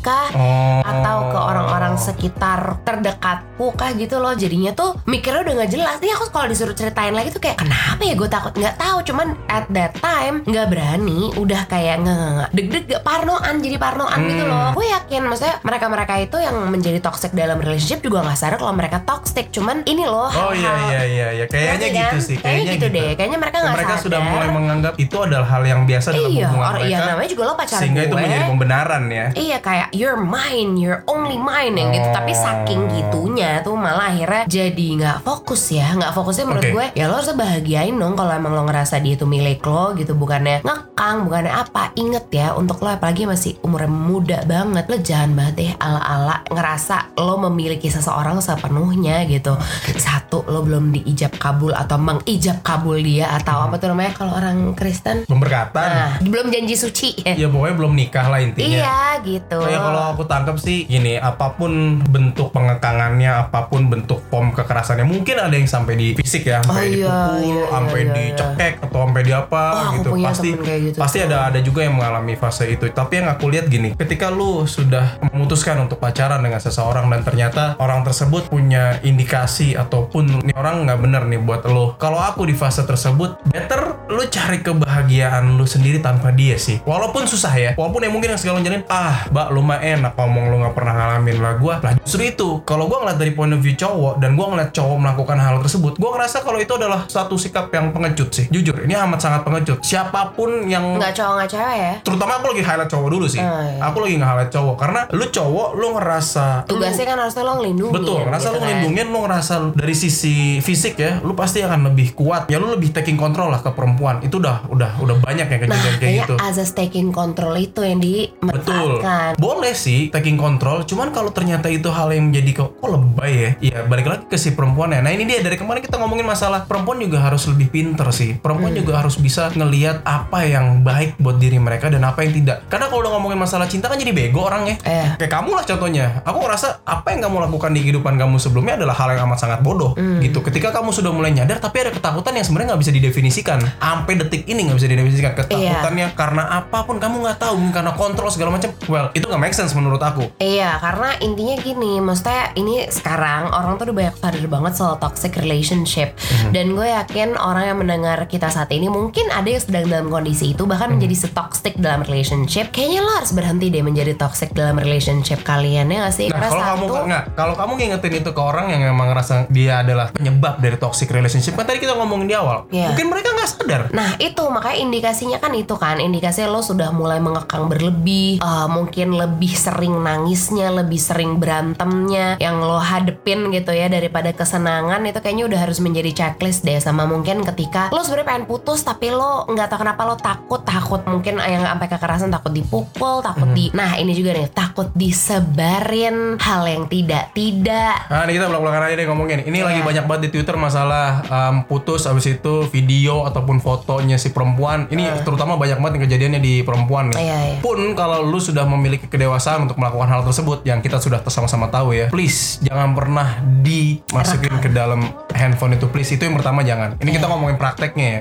kah? 0.00 0.28
Oh. 0.30 0.80
Atau 0.80 1.16
ke 1.26 1.38
orang-orang 1.38 1.94
sekitar 1.96 2.78
terdekatku 2.82 3.74
kah 3.74 3.90
gitu 3.92 4.16
loh. 4.16 4.32
Jadinya 4.32 4.70
tuh 4.70 4.94
mikirnya 5.04 5.42
udah 5.42 5.54
nggak 5.56 5.70
jelas. 5.70 5.96
Nih 5.98 6.12
aku 6.12 6.30
kalau 6.30 6.46
disuruh 6.46 6.72
ceritain 6.72 7.10
lagi 7.10 7.30
tuh 7.30 7.40
kayak 7.40 7.58
kenapa 7.58 8.00
ya 8.00 8.14
gue 8.14 8.28
takut? 8.28 8.52
Nggak 8.52 8.76
tahu 8.76 8.98
cuman 9.04 9.28
at 9.46 9.66
that 9.68 9.92
time 9.96 10.42
nggak 10.44 10.66
berani. 10.66 11.34
Udah 11.34 11.66
kayak 11.66 12.00
nggak 12.00 12.16
nggak 12.32 12.50
deg-deg 12.52 12.84
gak 12.88 13.02
parnoan 13.02 13.54
jadi 13.58 13.76
parnoan 13.76 14.18
gitu 14.24 14.38
Hmm. 14.40 14.50
loh 14.50 14.68
gue 14.72 14.86
yakin 14.88 15.22
maksudnya 15.22 15.54
mereka-mereka 15.60 16.14
itu 16.18 16.36
yang 16.38 16.56
menjadi 16.66 16.98
toxic 16.98 17.30
dalam 17.30 17.56
relationship 17.56 18.00
juga 18.00 18.22
nggak 18.22 18.36
sadar 18.36 18.56
kalau 18.56 18.72
mereka 18.72 19.02
toxic. 19.02 19.50
Cuman 19.50 19.82
ini 19.84 20.04
loh 20.04 20.28
Oh 20.28 20.52
iya 20.52 20.70
hal-hal 20.70 20.88
iya 20.88 21.02
iya 21.04 21.28
ya 21.34 21.44
kayaknya 21.46 21.74
Ngerti 21.76 21.90
gitu 21.90 22.00
kan? 22.06 22.20
sih 22.22 22.36
Kayaknya 22.36 22.72
gitu 22.72 22.86
deh. 22.88 23.08
Kayaknya 23.14 23.38
mereka 23.38 23.56
nggak 23.58 23.74
mereka 23.74 23.92
sadar. 23.92 24.04
sudah 24.04 24.20
mulai 24.22 24.48
menganggap 24.48 24.94
itu 24.96 25.16
adalah 25.18 25.46
hal 25.48 25.62
yang 25.64 25.80
biasa 25.82 26.08
dalam 26.10 26.30
Iya, 26.30 26.46
hubungan 26.46 26.62
orang 26.62 26.80
mereka 26.80 26.90
iya 26.90 26.98
namanya 27.06 27.28
juga 27.28 27.42
lo 27.42 27.54
pacar 27.54 27.78
sehingga 27.78 28.00
gue. 28.00 28.06
itu 28.06 28.14
menjadi 28.16 28.44
pembenaran 28.46 29.02
ya 29.08 29.26
Iya 29.36 29.58
kayak 29.60 29.88
you're 29.92 30.18
mine, 30.18 30.76
you're 30.76 31.02
only 31.06 31.36
mine 31.36 31.74
yang 31.76 31.90
gitu. 31.92 32.08
Oh. 32.08 32.14
Tapi 32.14 32.32
saking 32.32 32.80
gitunya 32.90 33.60
tuh 33.62 33.74
malah 33.76 34.10
akhirnya 34.10 34.42
jadi 34.46 34.86
nggak 34.98 35.18
fokus 35.22 35.70
ya. 35.70 35.94
Nggak 35.94 36.12
fokusnya 36.14 36.44
menurut 36.46 36.66
Oke. 36.66 36.74
gue 36.74 36.86
ya 36.98 37.04
lo 37.06 37.14
harus 37.18 37.32
bahagiain 37.34 37.94
dong 37.94 38.14
kalau 38.14 38.32
emang 38.32 38.52
lo 38.52 38.62
ngerasa 38.66 38.98
dia 38.98 39.14
itu 39.14 39.26
milik 39.26 39.62
lo 39.62 39.92
gitu. 39.94 40.12
Bukannya 40.14 40.62
ngekang, 40.64 41.26
bukannya 41.26 41.52
apa. 41.52 41.94
Inget 41.96 42.26
ya 42.30 42.52
untuk 42.54 42.82
lo 42.82 42.90
apalagi 42.90 43.24
masih 43.26 43.56
umurnya 43.62 43.90
muda 43.90 44.38
banget. 44.44 44.84
Lo 44.88 44.96
jangan 44.98 45.30
banget 45.36 45.54
deh 45.56 45.70
ala-ala 45.78 46.42
ngerasa 46.48 47.16
lo 47.18 47.38
memiliki 47.38 47.88
seseorang 47.88 48.38
sepenuhnya 48.40 49.24
gitu. 49.28 49.54
Satu 49.96 50.42
lo 50.48 50.62
belum 50.62 50.90
diijab 50.90 51.36
kabul 51.36 51.72
atau 51.72 51.96
mengijab 52.00 52.62
kabul 52.62 52.98
dia 53.00 53.30
atau 53.36 53.66
apa 53.68 53.76
tuh 53.76 53.92
namanya 53.92 54.12
kalau 54.16 54.32
orang 54.36 54.72
Kristen. 54.74 55.24
pemberkatan 55.26 55.88
Nah, 55.90 56.12
belum 56.22 56.50
janji 56.50 56.74
suci. 56.74 57.10
ya 57.24 57.46
pokoknya 57.48 57.74
belum 57.76 57.92
nikah 57.94 58.26
lah 58.26 58.40
intinya 58.40 58.68
Iya 58.68 59.00
gitu. 59.22 59.58
Oh 59.60 59.68
ya 59.68 59.78
kalau 59.80 60.02
aku 60.14 60.22
tangkap 60.26 60.56
sih 60.56 60.84
gini, 60.84 61.16
apa 61.16 61.54
pun 61.54 62.02
bentuk 62.08 62.50
pengekangannya, 62.50 63.30
apa 63.48 63.68
pun 63.68 63.86
bentuk 63.86 64.22
form 64.28 64.52
kekerasannya, 64.52 65.06
mungkin 65.06 65.36
ada 65.38 65.54
yang 65.54 65.68
sampai 65.68 65.94
di 65.96 66.08
fisik 66.16 66.48
ya, 66.48 66.60
Oh 66.64 66.72
sampai 66.72 66.86
iya, 66.92 67.08
dipukul, 67.08 67.40
iya, 67.44 67.64
sampai 67.70 68.00
iya, 68.00 68.12
dicekek 68.14 68.74
atau 68.86 68.98
sampai 69.06 69.22
di 69.24 69.32
apa 69.32 69.62
Oh, 69.70 69.90
gitu. 69.98 70.08
Pasti 70.20 70.50
gitu 70.54 70.98
pasti 70.98 71.18
tuh. 71.20 71.26
ada 71.30 71.36
ada 71.50 71.58
juga 71.60 71.80
yang 71.86 71.94
mengalami 71.96 72.34
fase 72.36 72.68
itu. 72.70 72.84
Tapi 72.90 73.12
yang 73.22 73.28
aku 73.30 73.48
lihat 73.50 73.66
gini, 73.66 73.94
ketika 73.96 74.28
lu 74.28 74.64
sudah 74.66 75.18
memutuskan 75.30 75.80
untuk 75.80 75.98
pacaran 75.98 76.40
dengan 76.40 76.60
seseorang 76.60 77.08
dan 77.10 77.20
ternyata 77.24 77.62
orang 77.78 78.04
tersebut 78.04 78.50
punya 78.50 78.98
indikasi 79.02 79.74
ataupun 79.74 80.44
ini 80.44 80.52
orang 80.54 80.86
nggak 80.86 81.00
bener 81.00 81.22
nih 81.26 81.40
buat 81.42 81.62
lo. 81.66 81.96
Kalau 81.96 82.18
aku 82.20 82.46
di 82.46 82.54
fase 82.54 82.84
tersebut, 82.84 83.40
better 83.48 83.96
lu 84.10 84.22
cari 84.26 84.58
kebahagiaan 84.60 85.54
lu 85.54 85.64
sendiri 85.64 85.98
tanpa 85.98 86.30
dia 86.30 86.58
sih. 86.58 86.82
Walaupun 86.82 87.26
susah 87.26 87.54
ya, 87.54 87.70
walaupun 87.74 88.06
yang 88.06 88.14
mungkin 88.14 88.34
yang 88.34 88.40
sekarang 88.40 88.62
jalanin, 88.62 88.84
ah, 88.90 89.09
mbak 89.30 89.48
lu 89.54 89.60
mah 89.64 89.80
enak 89.80 90.12
ngomong 90.18 90.44
lu 90.50 90.56
nggak 90.62 90.74
pernah 90.74 90.94
ngalamin 90.96 91.36
lah 91.38 91.54
gua. 91.56 91.74
Lah 91.80 91.92
justru 92.02 92.28
itu, 92.28 92.48
kalau 92.66 92.90
gua 92.90 93.06
ngeliat 93.06 93.18
dari 93.18 93.32
point 93.32 93.52
of 93.54 93.60
view 93.62 93.74
cowok 93.78 94.18
dan 94.18 94.34
gua 94.34 94.52
ngeliat 94.52 94.70
cowok 94.74 94.96
melakukan 94.98 95.38
hal 95.38 95.56
tersebut, 95.62 95.96
gua 95.96 96.10
ngerasa 96.18 96.42
kalau 96.44 96.58
itu 96.60 96.72
adalah 96.76 97.06
satu 97.06 97.38
sikap 97.38 97.72
yang 97.72 97.94
pengecut 97.94 98.28
sih. 98.34 98.46
Jujur, 98.52 98.84
ini 98.84 98.92
amat 98.98 99.20
sangat 99.22 99.40
pengecut. 99.46 99.78
Siapa 99.80 100.34
pun 100.34 100.68
yang 100.68 100.98
nggak 100.98 101.14
cowok 101.16 101.32
nggak 101.40 101.50
cewek 101.50 101.76
ya. 101.80 101.94
terutama 102.04 102.32
aku 102.42 102.46
lagi 102.52 102.62
highlight 102.66 102.90
cowok 102.90 103.08
dulu 103.08 103.26
sih. 103.30 103.40
Oh, 103.40 103.62
iya. 103.62 103.78
Aku 103.80 103.96
lagi 104.02 104.14
nge-highlight 104.20 104.52
cowok 104.52 104.76
karena 104.76 105.00
lu 105.14 105.24
cowok 105.30 105.68
lu 105.78 105.86
ngerasa 105.96 106.46
Tugasnya 106.66 107.04
kan 107.06 107.16
harusnya 107.22 107.42
lo 107.46 107.52
ngelindungin. 107.62 107.94
Betul, 107.94 108.18
ngerasa 108.26 108.46
gitu 108.46 108.52
lu 108.52 108.58
kan. 108.58 108.64
ngelindungin, 108.66 109.06
lu 109.08 109.18
ngerasa 109.24 109.54
dari 109.72 109.94
sisi 109.96 110.34
fisik 110.60 110.94
ya, 110.98 111.12
lu 111.22 111.32
pasti 111.38 111.62
akan 111.62 111.92
lebih 111.92 112.12
kuat. 112.18 112.50
Ya 112.50 112.58
lu 112.58 112.68
lebih 112.68 112.90
taking 112.92 113.16
control 113.16 113.48
lah 113.54 113.62
ke 113.62 113.70
perempuan. 113.72 114.20
Itu 114.20 114.42
udah 114.42 114.66
udah 114.68 114.98
udah 115.00 115.16
banyak 115.22 115.46
ya 115.46 115.58
Nah, 115.60 115.76
kejadian 115.76 115.96
kayak 116.00 116.00
kayaknya 116.00 116.24
gitu. 116.26 116.34
azas 116.40 116.70
taking 116.74 117.08
control 117.14 117.54
itu 117.54 117.80
yang 117.86 118.00
Betul. 118.40 118.99
Dimanfaatkan. 119.00 119.32
Boleh 119.40 119.72
sih 119.74 120.00
taking 120.12 120.38
control, 120.38 120.84
cuman 120.84 121.10
kalau 121.10 121.30
ternyata 121.34 121.66
itu 121.72 121.88
hal 121.90 122.12
yang 122.12 122.30
menjadi 122.30 122.64
kok, 122.64 122.78
kok 122.78 122.90
lebay 122.90 123.32
ya? 123.32 123.50
Iya 123.60 123.78
balik 123.86 124.06
lagi 124.06 124.24
ke 124.28 124.36
si 124.36 124.54
perempuan 124.54 124.94
ya. 124.94 125.00
Nah 125.02 125.12
ini 125.12 125.26
dia. 125.26 125.38
Dari 125.40 125.56
kemarin 125.56 125.80
kita 125.80 125.96
ngomongin 125.96 126.28
masalah 126.28 126.68
Perempuan 126.68 127.00
juga 127.00 127.24
harus 127.24 127.48
lebih 127.48 127.72
pinter 127.72 128.04
sih. 128.12 128.36
Perempuan 128.36 128.76
juga 128.76 129.00
harus 129.00 129.16
bisa 129.16 129.48
ngelihat 129.56 130.04
apa 130.04 130.44
yang 130.44 130.84
baik 130.84 131.16
buat 131.16 131.40
diri 131.40 131.56
mereka 131.56 131.88
Dan 131.88 132.04
apa 132.04 132.22
yang 132.22 132.36
tidak. 132.36 132.68
Karena 132.68 132.92
kalau 132.92 133.00
udah 133.02 133.16
ngomongin 133.16 133.40
masalah 133.40 133.64
cinta 133.66 133.88
kan 133.88 133.96
jadi 133.96 134.12
bego 134.12 134.44
orangnya 134.44 134.76
Iya. 134.84 135.16
Kayak 135.16 135.32
kamu 135.32 135.50
lah 135.56 135.64
contohnya. 135.64 136.06
Aku 136.28 136.38
ngerasa 136.44 136.84
apa 136.84 137.08
yang 137.16 137.26
kamu 137.26 137.36
lakukan 137.48 137.70
di 137.72 137.80
kehidupan 137.82 138.14
kamu 138.20 138.36
sebelumnya 138.36 138.76
adalah 138.76 138.94
hal 138.94 139.16
yang 139.16 139.24
amat 139.32 139.38
sangat 139.40 139.60
bodoh 139.64 139.96
gitu. 139.96 140.44
Ketika 140.44 140.70
kamu 140.70 140.92
sudah 140.92 141.10
mulai 141.10 141.32
nyadar 141.32 141.58
Tapi 141.60 141.76
ada 141.86 141.92
ketakutan 141.92 142.32
yang 142.36 142.44
sebenarnya 142.44 142.68
nggak 142.74 142.82
bisa 142.84 142.92
didefinisikan. 142.92 143.58
Sampai 143.80 144.12
detik 144.20 144.44
ini 144.44 144.68
nggak 144.68 144.76
bisa 144.76 144.88
didefinisikan. 144.88 145.32
Ketakutannya 145.32 146.06
karena 146.14 146.42
apa 146.60 146.78
pun 146.84 146.96
kamu 147.00 147.16
nggak 147.24 147.38
tahu 147.40 147.56
Karena 147.72 147.92
kontrol 147.96 148.28
segala 148.28 148.50
macam 148.60 148.70
Well 148.90 149.14
itu 149.14 149.24
nggak 149.24 149.38
make 149.40 149.54
sense 149.54 149.70
menurut 149.72 150.02
aku 150.02 150.26
Iya, 150.40 150.80
karena 150.80 151.14
intinya 151.20 151.54
gini, 151.60 152.00
maksudnya 152.00 152.50
ini 152.56 152.88
sekarang 152.88 153.52
orang 153.52 153.76
tuh 153.76 153.92
udah 153.92 153.96
banyak 153.96 154.16
sadar 154.18 154.46
banget 154.48 154.72
soal 154.74 154.96
toxic 154.96 155.36
relationship. 155.36 156.16
Dan 156.50 156.74
gue 156.74 156.88
yakin 156.88 157.36
orang 157.36 157.70
yang 157.70 157.78
mendengar 157.78 158.18
kita 158.26 158.48
saat 158.48 158.72
ini 158.72 158.88
mungkin 158.88 159.28
ada 159.28 159.46
yang 159.46 159.60
sedang 159.60 159.86
dalam 159.86 160.08
kondisi 160.08 160.56
itu 160.56 160.64
bahkan 160.64 160.90
menjadi 160.90 161.28
setoxic 161.28 161.76
dalam 161.78 162.02
relationship. 162.02 162.72
Kayaknya 162.72 163.00
lo 163.04 163.12
harus 163.20 163.30
berhenti 163.30 163.68
deh 163.68 163.84
menjadi 163.84 164.16
toxic 164.16 164.50
dalam 164.50 164.80
relationship 164.80 165.44
kalian 165.44 165.92
ya 165.92 166.08
gak 166.08 166.14
sih? 166.16 166.26
Nah 166.32 166.40
Karena 166.40 166.48
kalau 166.48 166.64
kamu 166.64 166.84
nggak, 167.06 167.24
kalau 167.36 167.54
kamu 167.54 167.72
ngingetin 167.78 168.14
itu 168.24 168.30
ke 168.32 168.42
orang 168.42 168.66
yang 168.72 168.82
emang 168.90 169.12
ngerasa 169.12 169.46
dia 169.52 169.84
adalah 169.84 170.10
penyebab 170.10 170.58
dari 170.58 170.76
toxic 170.80 171.12
relationship, 171.12 171.54
kan 171.54 171.68
tadi 171.68 171.78
kita 171.78 171.94
ngomongin 171.94 172.26
di 172.26 172.34
awal, 172.34 172.66
Iya. 172.72 172.90
mungkin 172.90 173.06
mereka 173.12 173.28
nggak 173.36 173.48
sadar. 173.48 173.82
Nah 173.92 174.16
itu 174.16 174.42
makanya 174.48 174.78
indikasinya 174.80 175.38
kan 175.38 175.52
itu 175.52 175.76
kan 175.76 176.00
Indikasinya 176.00 176.48
lo 176.48 176.64
sudah 176.64 176.90
mulai 176.90 177.20
mengekang 177.20 177.68
berlebih 177.68 178.40
eh, 178.40 178.66
Mungkin 178.80 179.12
lebih 179.12 179.52
sering 179.52 180.00
nangisnya 180.00 180.72
Lebih 180.72 180.96
sering 180.96 181.36
berantemnya 181.36 182.40
Yang 182.40 182.56
lo 182.60 182.80
hadepin 182.80 183.52
gitu 183.52 183.70
ya 183.70 183.86
Daripada 183.86 184.32
kesenangan 184.32 185.04
Itu 185.04 185.20
kayaknya 185.20 185.44
udah 185.46 185.60
harus 185.60 185.84
menjadi 185.84 186.10
checklist 186.10 186.64
deh 186.64 186.80
Sama 186.80 187.04
mungkin 187.04 187.44
ketika 187.44 187.92
Lo 187.92 188.00
sebenarnya 188.00 188.28
pengen 188.32 188.44
putus 188.48 188.80
Tapi 188.80 189.12
lo 189.12 189.44
nggak 189.44 189.68
tahu 189.68 189.84
kenapa 189.84 190.02
lo 190.04 190.16
takut 190.16 190.64
Takut 190.64 191.04
mungkin 191.04 191.36
yang 191.38 191.60
sampai 191.60 191.88
kekerasan 191.88 192.32
Takut 192.32 192.50
dipukul 192.50 193.20
Takut 193.20 193.52
di 193.52 193.68
Nah 193.70 193.94
ini 193.94 194.16
juga 194.16 194.32
nih 194.32 194.48
Takut 194.48 194.88
disebarin 194.94 196.40
Hal 196.40 196.64
yang 196.64 196.84
tidak-tidak 196.86 198.10
Nah, 198.10 198.24
ini 198.24 198.32
kita 198.34 198.46
belak-belakan 198.46 198.82
aja 198.82 198.94
deh 198.94 199.06
ngomongin. 199.06 199.38
Ini 199.42 199.58
Iya. 199.60 199.66
lagi 199.66 199.80
banyak 199.82 200.04
banget 200.04 200.22
di 200.26 200.30
Twitter 200.32 200.56
masalah 200.56 201.22
um, 201.26 201.54
putus 201.64 202.06
abis 202.06 202.26
itu 202.30 202.66
video 202.68 203.22
ataupun 203.22 203.58
fotonya 203.58 204.16
si 204.16 204.30
perempuan. 204.30 204.88
Ini 204.88 205.22
terutama 205.22 205.54
banyak 205.54 205.78
banget 205.78 205.92
yang 205.96 206.04
kejadiannya 206.06 206.40
di 206.40 206.54
perempuan 206.62 207.12
nih. 207.12 207.18
Iya, 207.18 207.38
iya. 207.46 207.56
Pun 207.60 207.94
kalau 207.94 208.22
lu 208.22 208.38
sudah 208.38 208.64
memiliki 208.70 209.10
kedewasaan 209.10 209.66
untuk 209.66 209.76
melakukan 209.76 210.06
hal 210.06 210.22
tersebut 210.22 210.62
yang 210.62 210.78
kita 210.78 211.02
sudah 211.02 211.18
sama-sama 211.26 211.66
tahu 211.66 211.94
ya, 211.94 212.06
please 212.08 212.62
jangan 212.62 212.94
pernah 212.94 213.42
dimasukin 213.62 214.54
ke 214.62 214.70
dalam 214.70 215.10
handphone 215.40 215.80
itu 215.80 215.88
please. 215.88 216.12
Itu 216.12 216.28
yang 216.28 216.36
pertama 216.36 216.60
jangan. 216.60 217.00
Ini 217.00 217.10
kita 217.16 217.26
ngomongin 217.26 217.56
prakteknya 217.56 218.06
ya. 218.06 218.20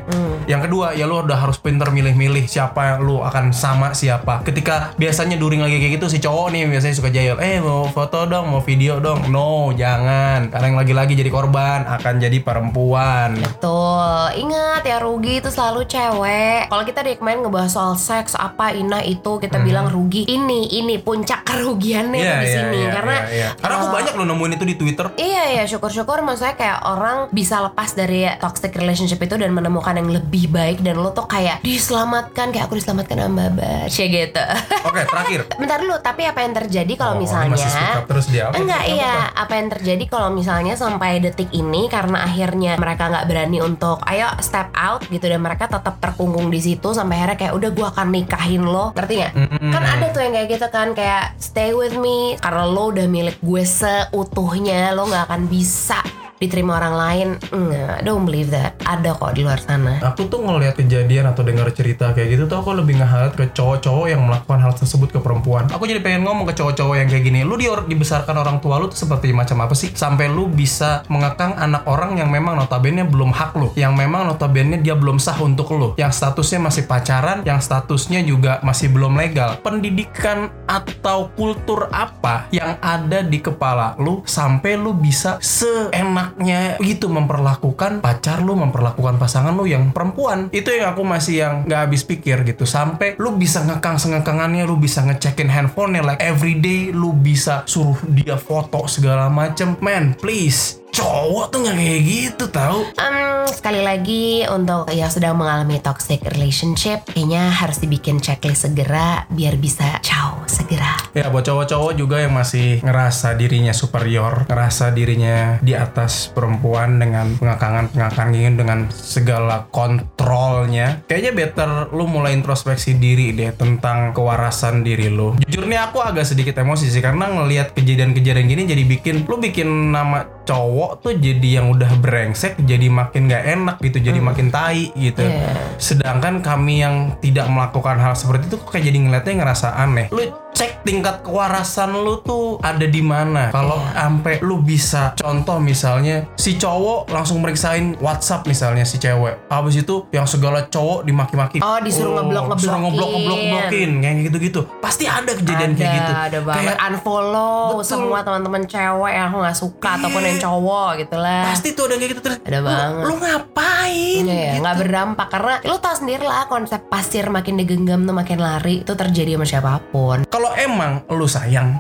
Yang 0.56 0.62
kedua 0.72 0.96
ya 0.96 1.04
lu 1.04 1.20
udah 1.20 1.36
harus 1.36 1.60
pinter 1.60 1.92
milih-milih 1.92 2.48
siapa 2.48 2.96
yang 2.96 3.00
lu 3.04 3.20
akan 3.20 3.52
sama 3.52 3.92
siapa. 3.92 4.42
Ketika 4.48 4.96
biasanya 4.96 5.36
during 5.36 5.60
lagi 5.60 5.78
kayak 5.78 6.00
gitu 6.00 6.08
si 6.08 6.18
cowok 6.24 6.56
nih 6.56 6.72
biasanya 6.72 6.96
suka 6.96 7.10
jahil, 7.12 7.36
"Eh, 7.44 7.60
mau 7.60 7.92
foto 7.92 8.24
dong, 8.24 8.48
mau 8.48 8.64
video 8.64 9.04
dong." 9.04 9.28
No, 9.28 9.76
jangan. 9.76 10.48
Karena 10.48 10.66
yang 10.72 10.80
lagi-lagi 10.80 11.14
jadi 11.20 11.28
korban 11.28 11.84
akan 11.86 12.14
jadi 12.24 12.38
perempuan. 12.40 13.36
Betul, 13.36 14.40
ingat 14.40 14.82
ya 14.88 14.98
rugi 15.04 15.44
itu 15.44 15.50
selalu 15.52 15.84
cewek. 15.90 16.72
Kalau 16.72 16.84
kita 16.88 17.04
dari 17.04 17.18
kemarin 17.20 17.44
ngebahas 17.44 17.72
soal 17.74 17.94
seks 18.00 18.38
apa 18.38 18.72
ina 18.72 19.04
itu 19.04 19.42
kita 19.42 19.60
bilang 19.60 19.92
rugi. 19.92 20.24
Ini 20.30 20.72
ini 20.80 20.96
puncak 21.02 21.44
kerugiannya. 21.44 22.22
Iya, 22.22 22.32
tuh 22.32 22.40
di 22.40 22.48
iya, 22.48 22.56
sini 22.56 22.80
iya, 22.80 22.92
karena 22.94 23.16
iya, 23.18 23.30
iya. 23.34 23.50
Karena 23.58 23.76
aku 23.82 23.88
uh, 23.90 23.94
banyak 23.98 24.14
lo 24.16 24.24
nemuin 24.30 24.54
itu 24.56 24.66
di 24.66 24.76
Twitter. 24.78 25.06
Iya 25.18 25.44
ya 25.60 25.64
syukur-syukur 25.66 26.22
maksudnya 26.22 26.56
kayak 26.56 26.80
orang 26.86 27.09
bisa 27.30 27.62
lepas 27.62 27.94
dari 27.94 28.26
toxic 28.42 28.74
relationship 28.74 29.22
itu 29.22 29.36
dan 29.38 29.54
menemukan 29.54 29.94
yang 29.94 30.10
lebih 30.10 30.50
baik 30.50 30.82
dan 30.82 30.98
lo 30.98 31.14
tuh 31.14 31.30
kayak 31.30 31.62
diselamatkan 31.62 32.50
kayak 32.50 32.66
aku 32.66 32.82
diselamatkan 32.82 33.22
sama 33.22 33.54
Baba 33.54 33.86
Cie 33.92 34.10
gitu. 34.10 34.42
Oke, 34.90 35.06
terakhir. 35.06 35.40
Bentar 35.60 35.78
dulu, 35.84 35.96
tapi 36.02 36.26
apa 36.26 36.42
yang 36.42 36.54
terjadi 36.58 36.94
kalau 36.98 37.20
Oh, 37.20 37.22
misalnya 37.22 37.50
masih 37.52 37.70
speak 37.70 38.00
up 38.00 38.06
terus 38.08 38.26
dia. 38.32 38.44
Oke, 38.48 38.64
Enggak 38.64 38.80
nggak 38.80 38.96
iya, 38.96 39.16
apa 39.36 39.54
yang 39.60 39.68
terjadi 39.68 40.04
kalau 40.08 40.30
misalnya 40.32 40.74
sampai 40.80 41.20
detik 41.20 41.52
ini 41.52 41.92
karena 41.92 42.24
akhirnya 42.24 42.80
mereka 42.80 43.12
nggak 43.12 43.26
berani 43.28 43.60
untuk 43.60 44.00
ayo 44.08 44.32
step 44.40 44.72
out 44.72 45.04
gitu 45.12 45.28
dan 45.28 45.44
mereka 45.44 45.68
tetap 45.68 46.00
terkungkung 46.00 46.48
di 46.48 46.64
situ 46.64 46.96
sampai 46.96 47.20
akhirnya 47.20 47.38
kayak 47.38 47.54
udah 47.60 47.70
gua 47.76 47.88
akan 47.92 48.08
nikahin 48.16 48.64
lo, 48.64 48.96
ngerti 48.96 49.14
nggak? 49.20 49.34
Kan 49.74 49.84
ada 49.84 50.06
tuh 50.16 50.22
yang 50.24 50.34
kayak 50.38 50.48
gitu 50.48 50.68
kan 50.72 50.88
kayak 50.96 51.36
stay 51.42 51.76
with 51.76 52.00
me 52.00 52.40
karena 52.40 52.64
lo 52.64 52.96
udah 52.96 53.08
milik 53.12 53.38
gue 53.44 53.64
seutuhnya, 53.68 54.96
lo 54.96 55.04
nggak 55.12 55.28
akan 55.28 55.42
bisa 55.52 56.00
diterima 56.40 56.80
orang 56.80 56.96
lain. 56.96 57.28
Enggak, 57.52 58.02
don't 58.08 58.24
believe 58.24 58.50
that. 58.50 58.80
Ada 58.88 59.14
kok 59.14 59.36
di 59.36 59.44
luar 59.44 59.60
sana. 59.60 60.00
Aku 60.02 60.26
tuh 60.32 60.42
ngeliat 60.42 60.80
kejadian 60.80 61.30
atau 61.30 61.44
dengar 61.44 61.70
cerita 61.76 62.16
kayak 62.16 62.34
gitu 62.34 62.44
tuh 62.48 62.64
aku 62.64 62.74
lebih 62.74 62.98
ngehalat 62.98 63.36
ke 63.36 63.52
cowok-cowok 63.52 64.08
yang 64.08 64.24
melakukan 64.24 64.60
hal 64.64 64.74
tersebut 64.74 65.12
ke 65.12 65.20
perempuan. 65.20 65.68
Aku 65.70 65.86
jadi 65.86 66.00
pengen 66.00 66.24
ngomong 66.26 66.48
ke 66.50 66.56
cowok-cowok 66.56 66.96
yang 66.96 67.08
kayak 67.12 67.24
gini. 67.28 67.44
Lu 67.44 67.60
di 67.60 67.68
dibesarkan 67.70 68.34
orang 68.34 68.58
tua 68.64 68.80
lu 68.80 68.88
tuh 68.90 68.98
seperti 68.98 69.36
macam 69.36 69.60
apa 69.62 69.76
sih? 69.76 69.92
Sampai 69.94 70.32
lu 70.32 70.50
bisa 70.50 71.04
mengekang 71.12 71.54
anak 71.60 71.86
orang 71.86 72.18
yang 72.18 72.32
memang 72.32 72.58
notabene 72.58 73.04
belum 73.06 73.36
hak 73.36 73.52
lu. 73.60 73.70
Yang 73.76 73.94
memang 74.00 74.26
notabene 74.26 74.80
dia 74.80 74.96
belum 74.96 75.20
sah 75.20 75.38
untuk 75.44 75.70
lu. 75.76 75.94
Yang 76.00 76.18
statusnya 76.18 76.60
masih 76.64 76.84
pacaran, 76.88 77.44
yang 77.44 77.60
statusnya 77.60 78.24
juga 78.24 78.64
masih 78.64 78.90
belum 78.90 79.20
legal. 79.20 79.60
Pendidikan 79.60 80.50
atau 80.70 81.34
kultur 81.34 81.90
apa 81.90 82.46
yang 82.54 82.78
ada 82.78 83.26
di 83.26 83.42
kepala 83.42 83.98
lu 83.98 84.22
sampai 84.22 84.78
lu 84.78 84.94
bisa 84.94 85.42
seenaknya 85.42 86.78
gitu 86.78 87.10
memperlakukan 87.10 88.06
pacar 88.06 88.46
lu, 88.46 88.54
memperlakukan 88.54 89.18
pasangan 89.18 89.58
lu 89.58 89.66
yang 89.66 89.90
perempuan. 89.90 90.54
Itu 90.54 90.70
yang 90.70 90.94
aku 90.94 91.02
masih 91.02 91.36
yang 91.42 91.56
nggak 91.66 91.82
habis 91.90 92.06
pikir 92.06 92.46
gitu. 92.46 92.70
Sampai 92.70 93.18
lu 93.18 93.34
bisa 93.34 93.66
ngekang 93.66 93.98
sengekangannya, 93.98 94.70
lu 94.70 94.78
bisa 94.78 95.02
ngecekin 95.02 95.50
handphonenya 95.50 96.06
like 96.06 96.22
everyday, 96.22 96.94
lu 96.94 97.12
bisa 97.18 97.66
suruh 97.66 97.98
dia 98.14 98.38
foto 98.38 98.86
segala 98.86 99.28
macem. 99.28 99.74
Man, 99.82 100.14
please. 100.22 100.80
Cowok 100.94 101.46
tuh 101.54 101.60
nggak 101.64 101.76
kayak 101.78 102.02
gitu 102.04 102.46
tau 102.50 102.80
Em, 102.98 103.48
sekali 103.50 103.82
lagi 103.82 104.44
untuk 104.50 104.90
yang 104.92 105.10
sedang 105.10 105.38
mengalami 105.40 105.80
toxic 105.80 106.22
relationship, 106.36 107.06
kayaknya 107.08 107.50
harus 107.50 107.80
dibikin 107.82 108.20
checklist 108.20 108.68
segera 108.68 109.26
biar 109.32 109.56
bisa 109.56 109.98
ciao 110.04 110.44
segera. 110.50 110.98
Ya 111.14 111.30
buat 111.30 111.46
cowok-cowok 111.46 111.94
juga 111.96 112.22
yang 112.22 112.34
masih 112.36 112.82
ngerasa 112.82 113.38
dirinya 113.38 113.74
superior, 113.74 114.46
ngerasa 114.50 114.92
dirinya 114.94 115.58
di 115.62 115.74
atas 115.74 116.30
perempuan 116.34 117.00
dengan 117.00 117.38
pengakangan-pengakangan 117.38 118.54
dengan 118.58 118.80
segala 118.92 119.70
kontrolnya. 119.72 121.02
Kayaknya 121.06 121.32
better 121.34 121.70
lu 121.94 122.06
mulai 122.06 122.34
introspeksi 122.36 122.98
diri 122.98 123.34
deh 123.34 123.54
tentang 123.56 124.12
kewarasan 124.14 124.82
diri 124.86 125.10
lu. 125.10 125.38
Jujur 125.46 125.66
nih 125.66 125.80
aku 125.80 126.02
agak 126.02 126.26
sedikit 126.28 126.58
emosi 126.60 126.90
sih 126.90 127.02
karena 127.02 127.30
ngelihat 127.30 127.74
kejadian-kejadian 127.74 128.48
gini 128.50 128.64
jadi 128.66 128.84
bikin 128.86 129.16
lu 129.30 129.38
bikin 129.38 129.94
nama 129.94 130.39
cowok 130.50 131.06
tuh 131.06 131.14
jadi 131.14 131.62
yang 131.62 131.70
udah 131.70 131.94
brengsek 132.02 132.58
jadi 132.66 132.90
makin 132.90 133.30
gak 133.30 133.46
enak 133.46 133.78
gitu 133.86 134.02
jadi 134.02 134.18
makin 134.18 134.50
tai 134.50 134.90
gitu. 134.98 135.22
Iya. 135.22 135.78
sedangkan 135.78 136.42
kami 136.42 136.82
yang 136.82 137.14
tidak 137.22 137.46
melakukan 137.54 138.02
hal 138.02 138.18
seperti 138.18 138.50
itu 138.50 138.58
kok 138.58 138.74
kayak 138.74 138.90
jadi 138.90 138.98
ngeliatnya 138.98 139.34
ngerasa 139.46 139.78
aneh. 139.78 140.10
Lu 140.10 140.26
cek 140.52 140.84
tingkat 140.84 141.22
kewarasan 141.22 141.94
lu 141.94 142.20
tuh 142.20 142.60
ada 142.60 142.84
di 142.84 143.00
mana? 143.00 143.48
Kalau 143.50 143.80
sampai 143.88 144.42
lu 144.42 144.60
bisa 144.60 145.16
contoh 145.16 145.56
misalnya 145.58 146.28
si 146.36 146.56
cowok 146.56 147.08
langsung 147.08 147.40
meriksain 147.40 147.96
WhatsApp 147.98 148.44
misalnya 148.44 148.84
si 148.84 148.98
cewek. 148.98 149.48
Habis 149.48 149.80
itu 149.80 150.04
yang 150.10 150.26
segala 150.26 150.66
cowok 150.66 151.04
dimaki-maki. 151.04 151.58
Oh, 151.60 151.80
disuruh 151.80 152.12
ngeblok- 152.14 152.56
disuruh 152.56 152.76
ngeblok 152.78 153.10
ngeblok 153.10 153.40
ngeblokin 153.40 153.92
kayak 154.00 154.16
gitu-gitu. 154.26 154.62
Pasti 154.80 155.06
ada 155.06 155.32
kejadian 155.32 155.72
kayak 155.74 155.92
gitu. 155.94 156.12
ada 156.12 156.40
banget. 156.42 156.60
Kayak 156.66 156.78
unfollow 156.84 157.64
Betul. 157.74 157.86
semua 157.86 158.20
teman-teman 158.20 158.62
cewek 158.66 159.12
yang 159.14 159.26
aku 159.28 159.38
nggak 159.40 159.58
suka 159.58 159.90
ataupun 159.96 160.22
yang 160.24 160.40
cowok 160.40 160.90
gitu 160.98 161.16
lah. 161.16 161.44
pasti 161.46 161.68
tuh 161.72 161.84
ada 161.86 161.96
kayak 161.96 162.10
gitu. 162.10 162.22
Terus 162.22 162.38
Ada 162.42 162.60
lu- 162.60 162.68
banget. 162.68 163.04
lu 163.06 163.14
ngapain? 163.16 164.22
Iya 164.22 164.36
ya, 164.36 164.52
Gitu. 164.52 164.62
nggak 164.62 164.78
berdampak. 164.78 165.28
Karena 165.30 165.54
lu 165.62 165.76
tau 165.78 165.96
sendiri 165.96 166.24
lah 166.24 166.44
konsep 166.46 166.82
pasir 166.86 167.26
makin 167.28 167.56
digenggam 167.56 168.04
tuh 168.04 168.14
makin 168.14 168.38
lari 168.38 168.82
itu 168.82 168.94
terjadi 168.94 169.32
sama 169.34 169.46
siapa 169.46 169.72
pun. 169.88 170.28
Kalau 170.40 170.56
emang 170.56 171.04
lu 171.12 171.28
sayang, 171.28 171.76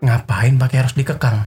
ngapain 0.00 0.56
pakai 0.56 0.80
harus 0.80 0.96
dikekang? 0.96 1.44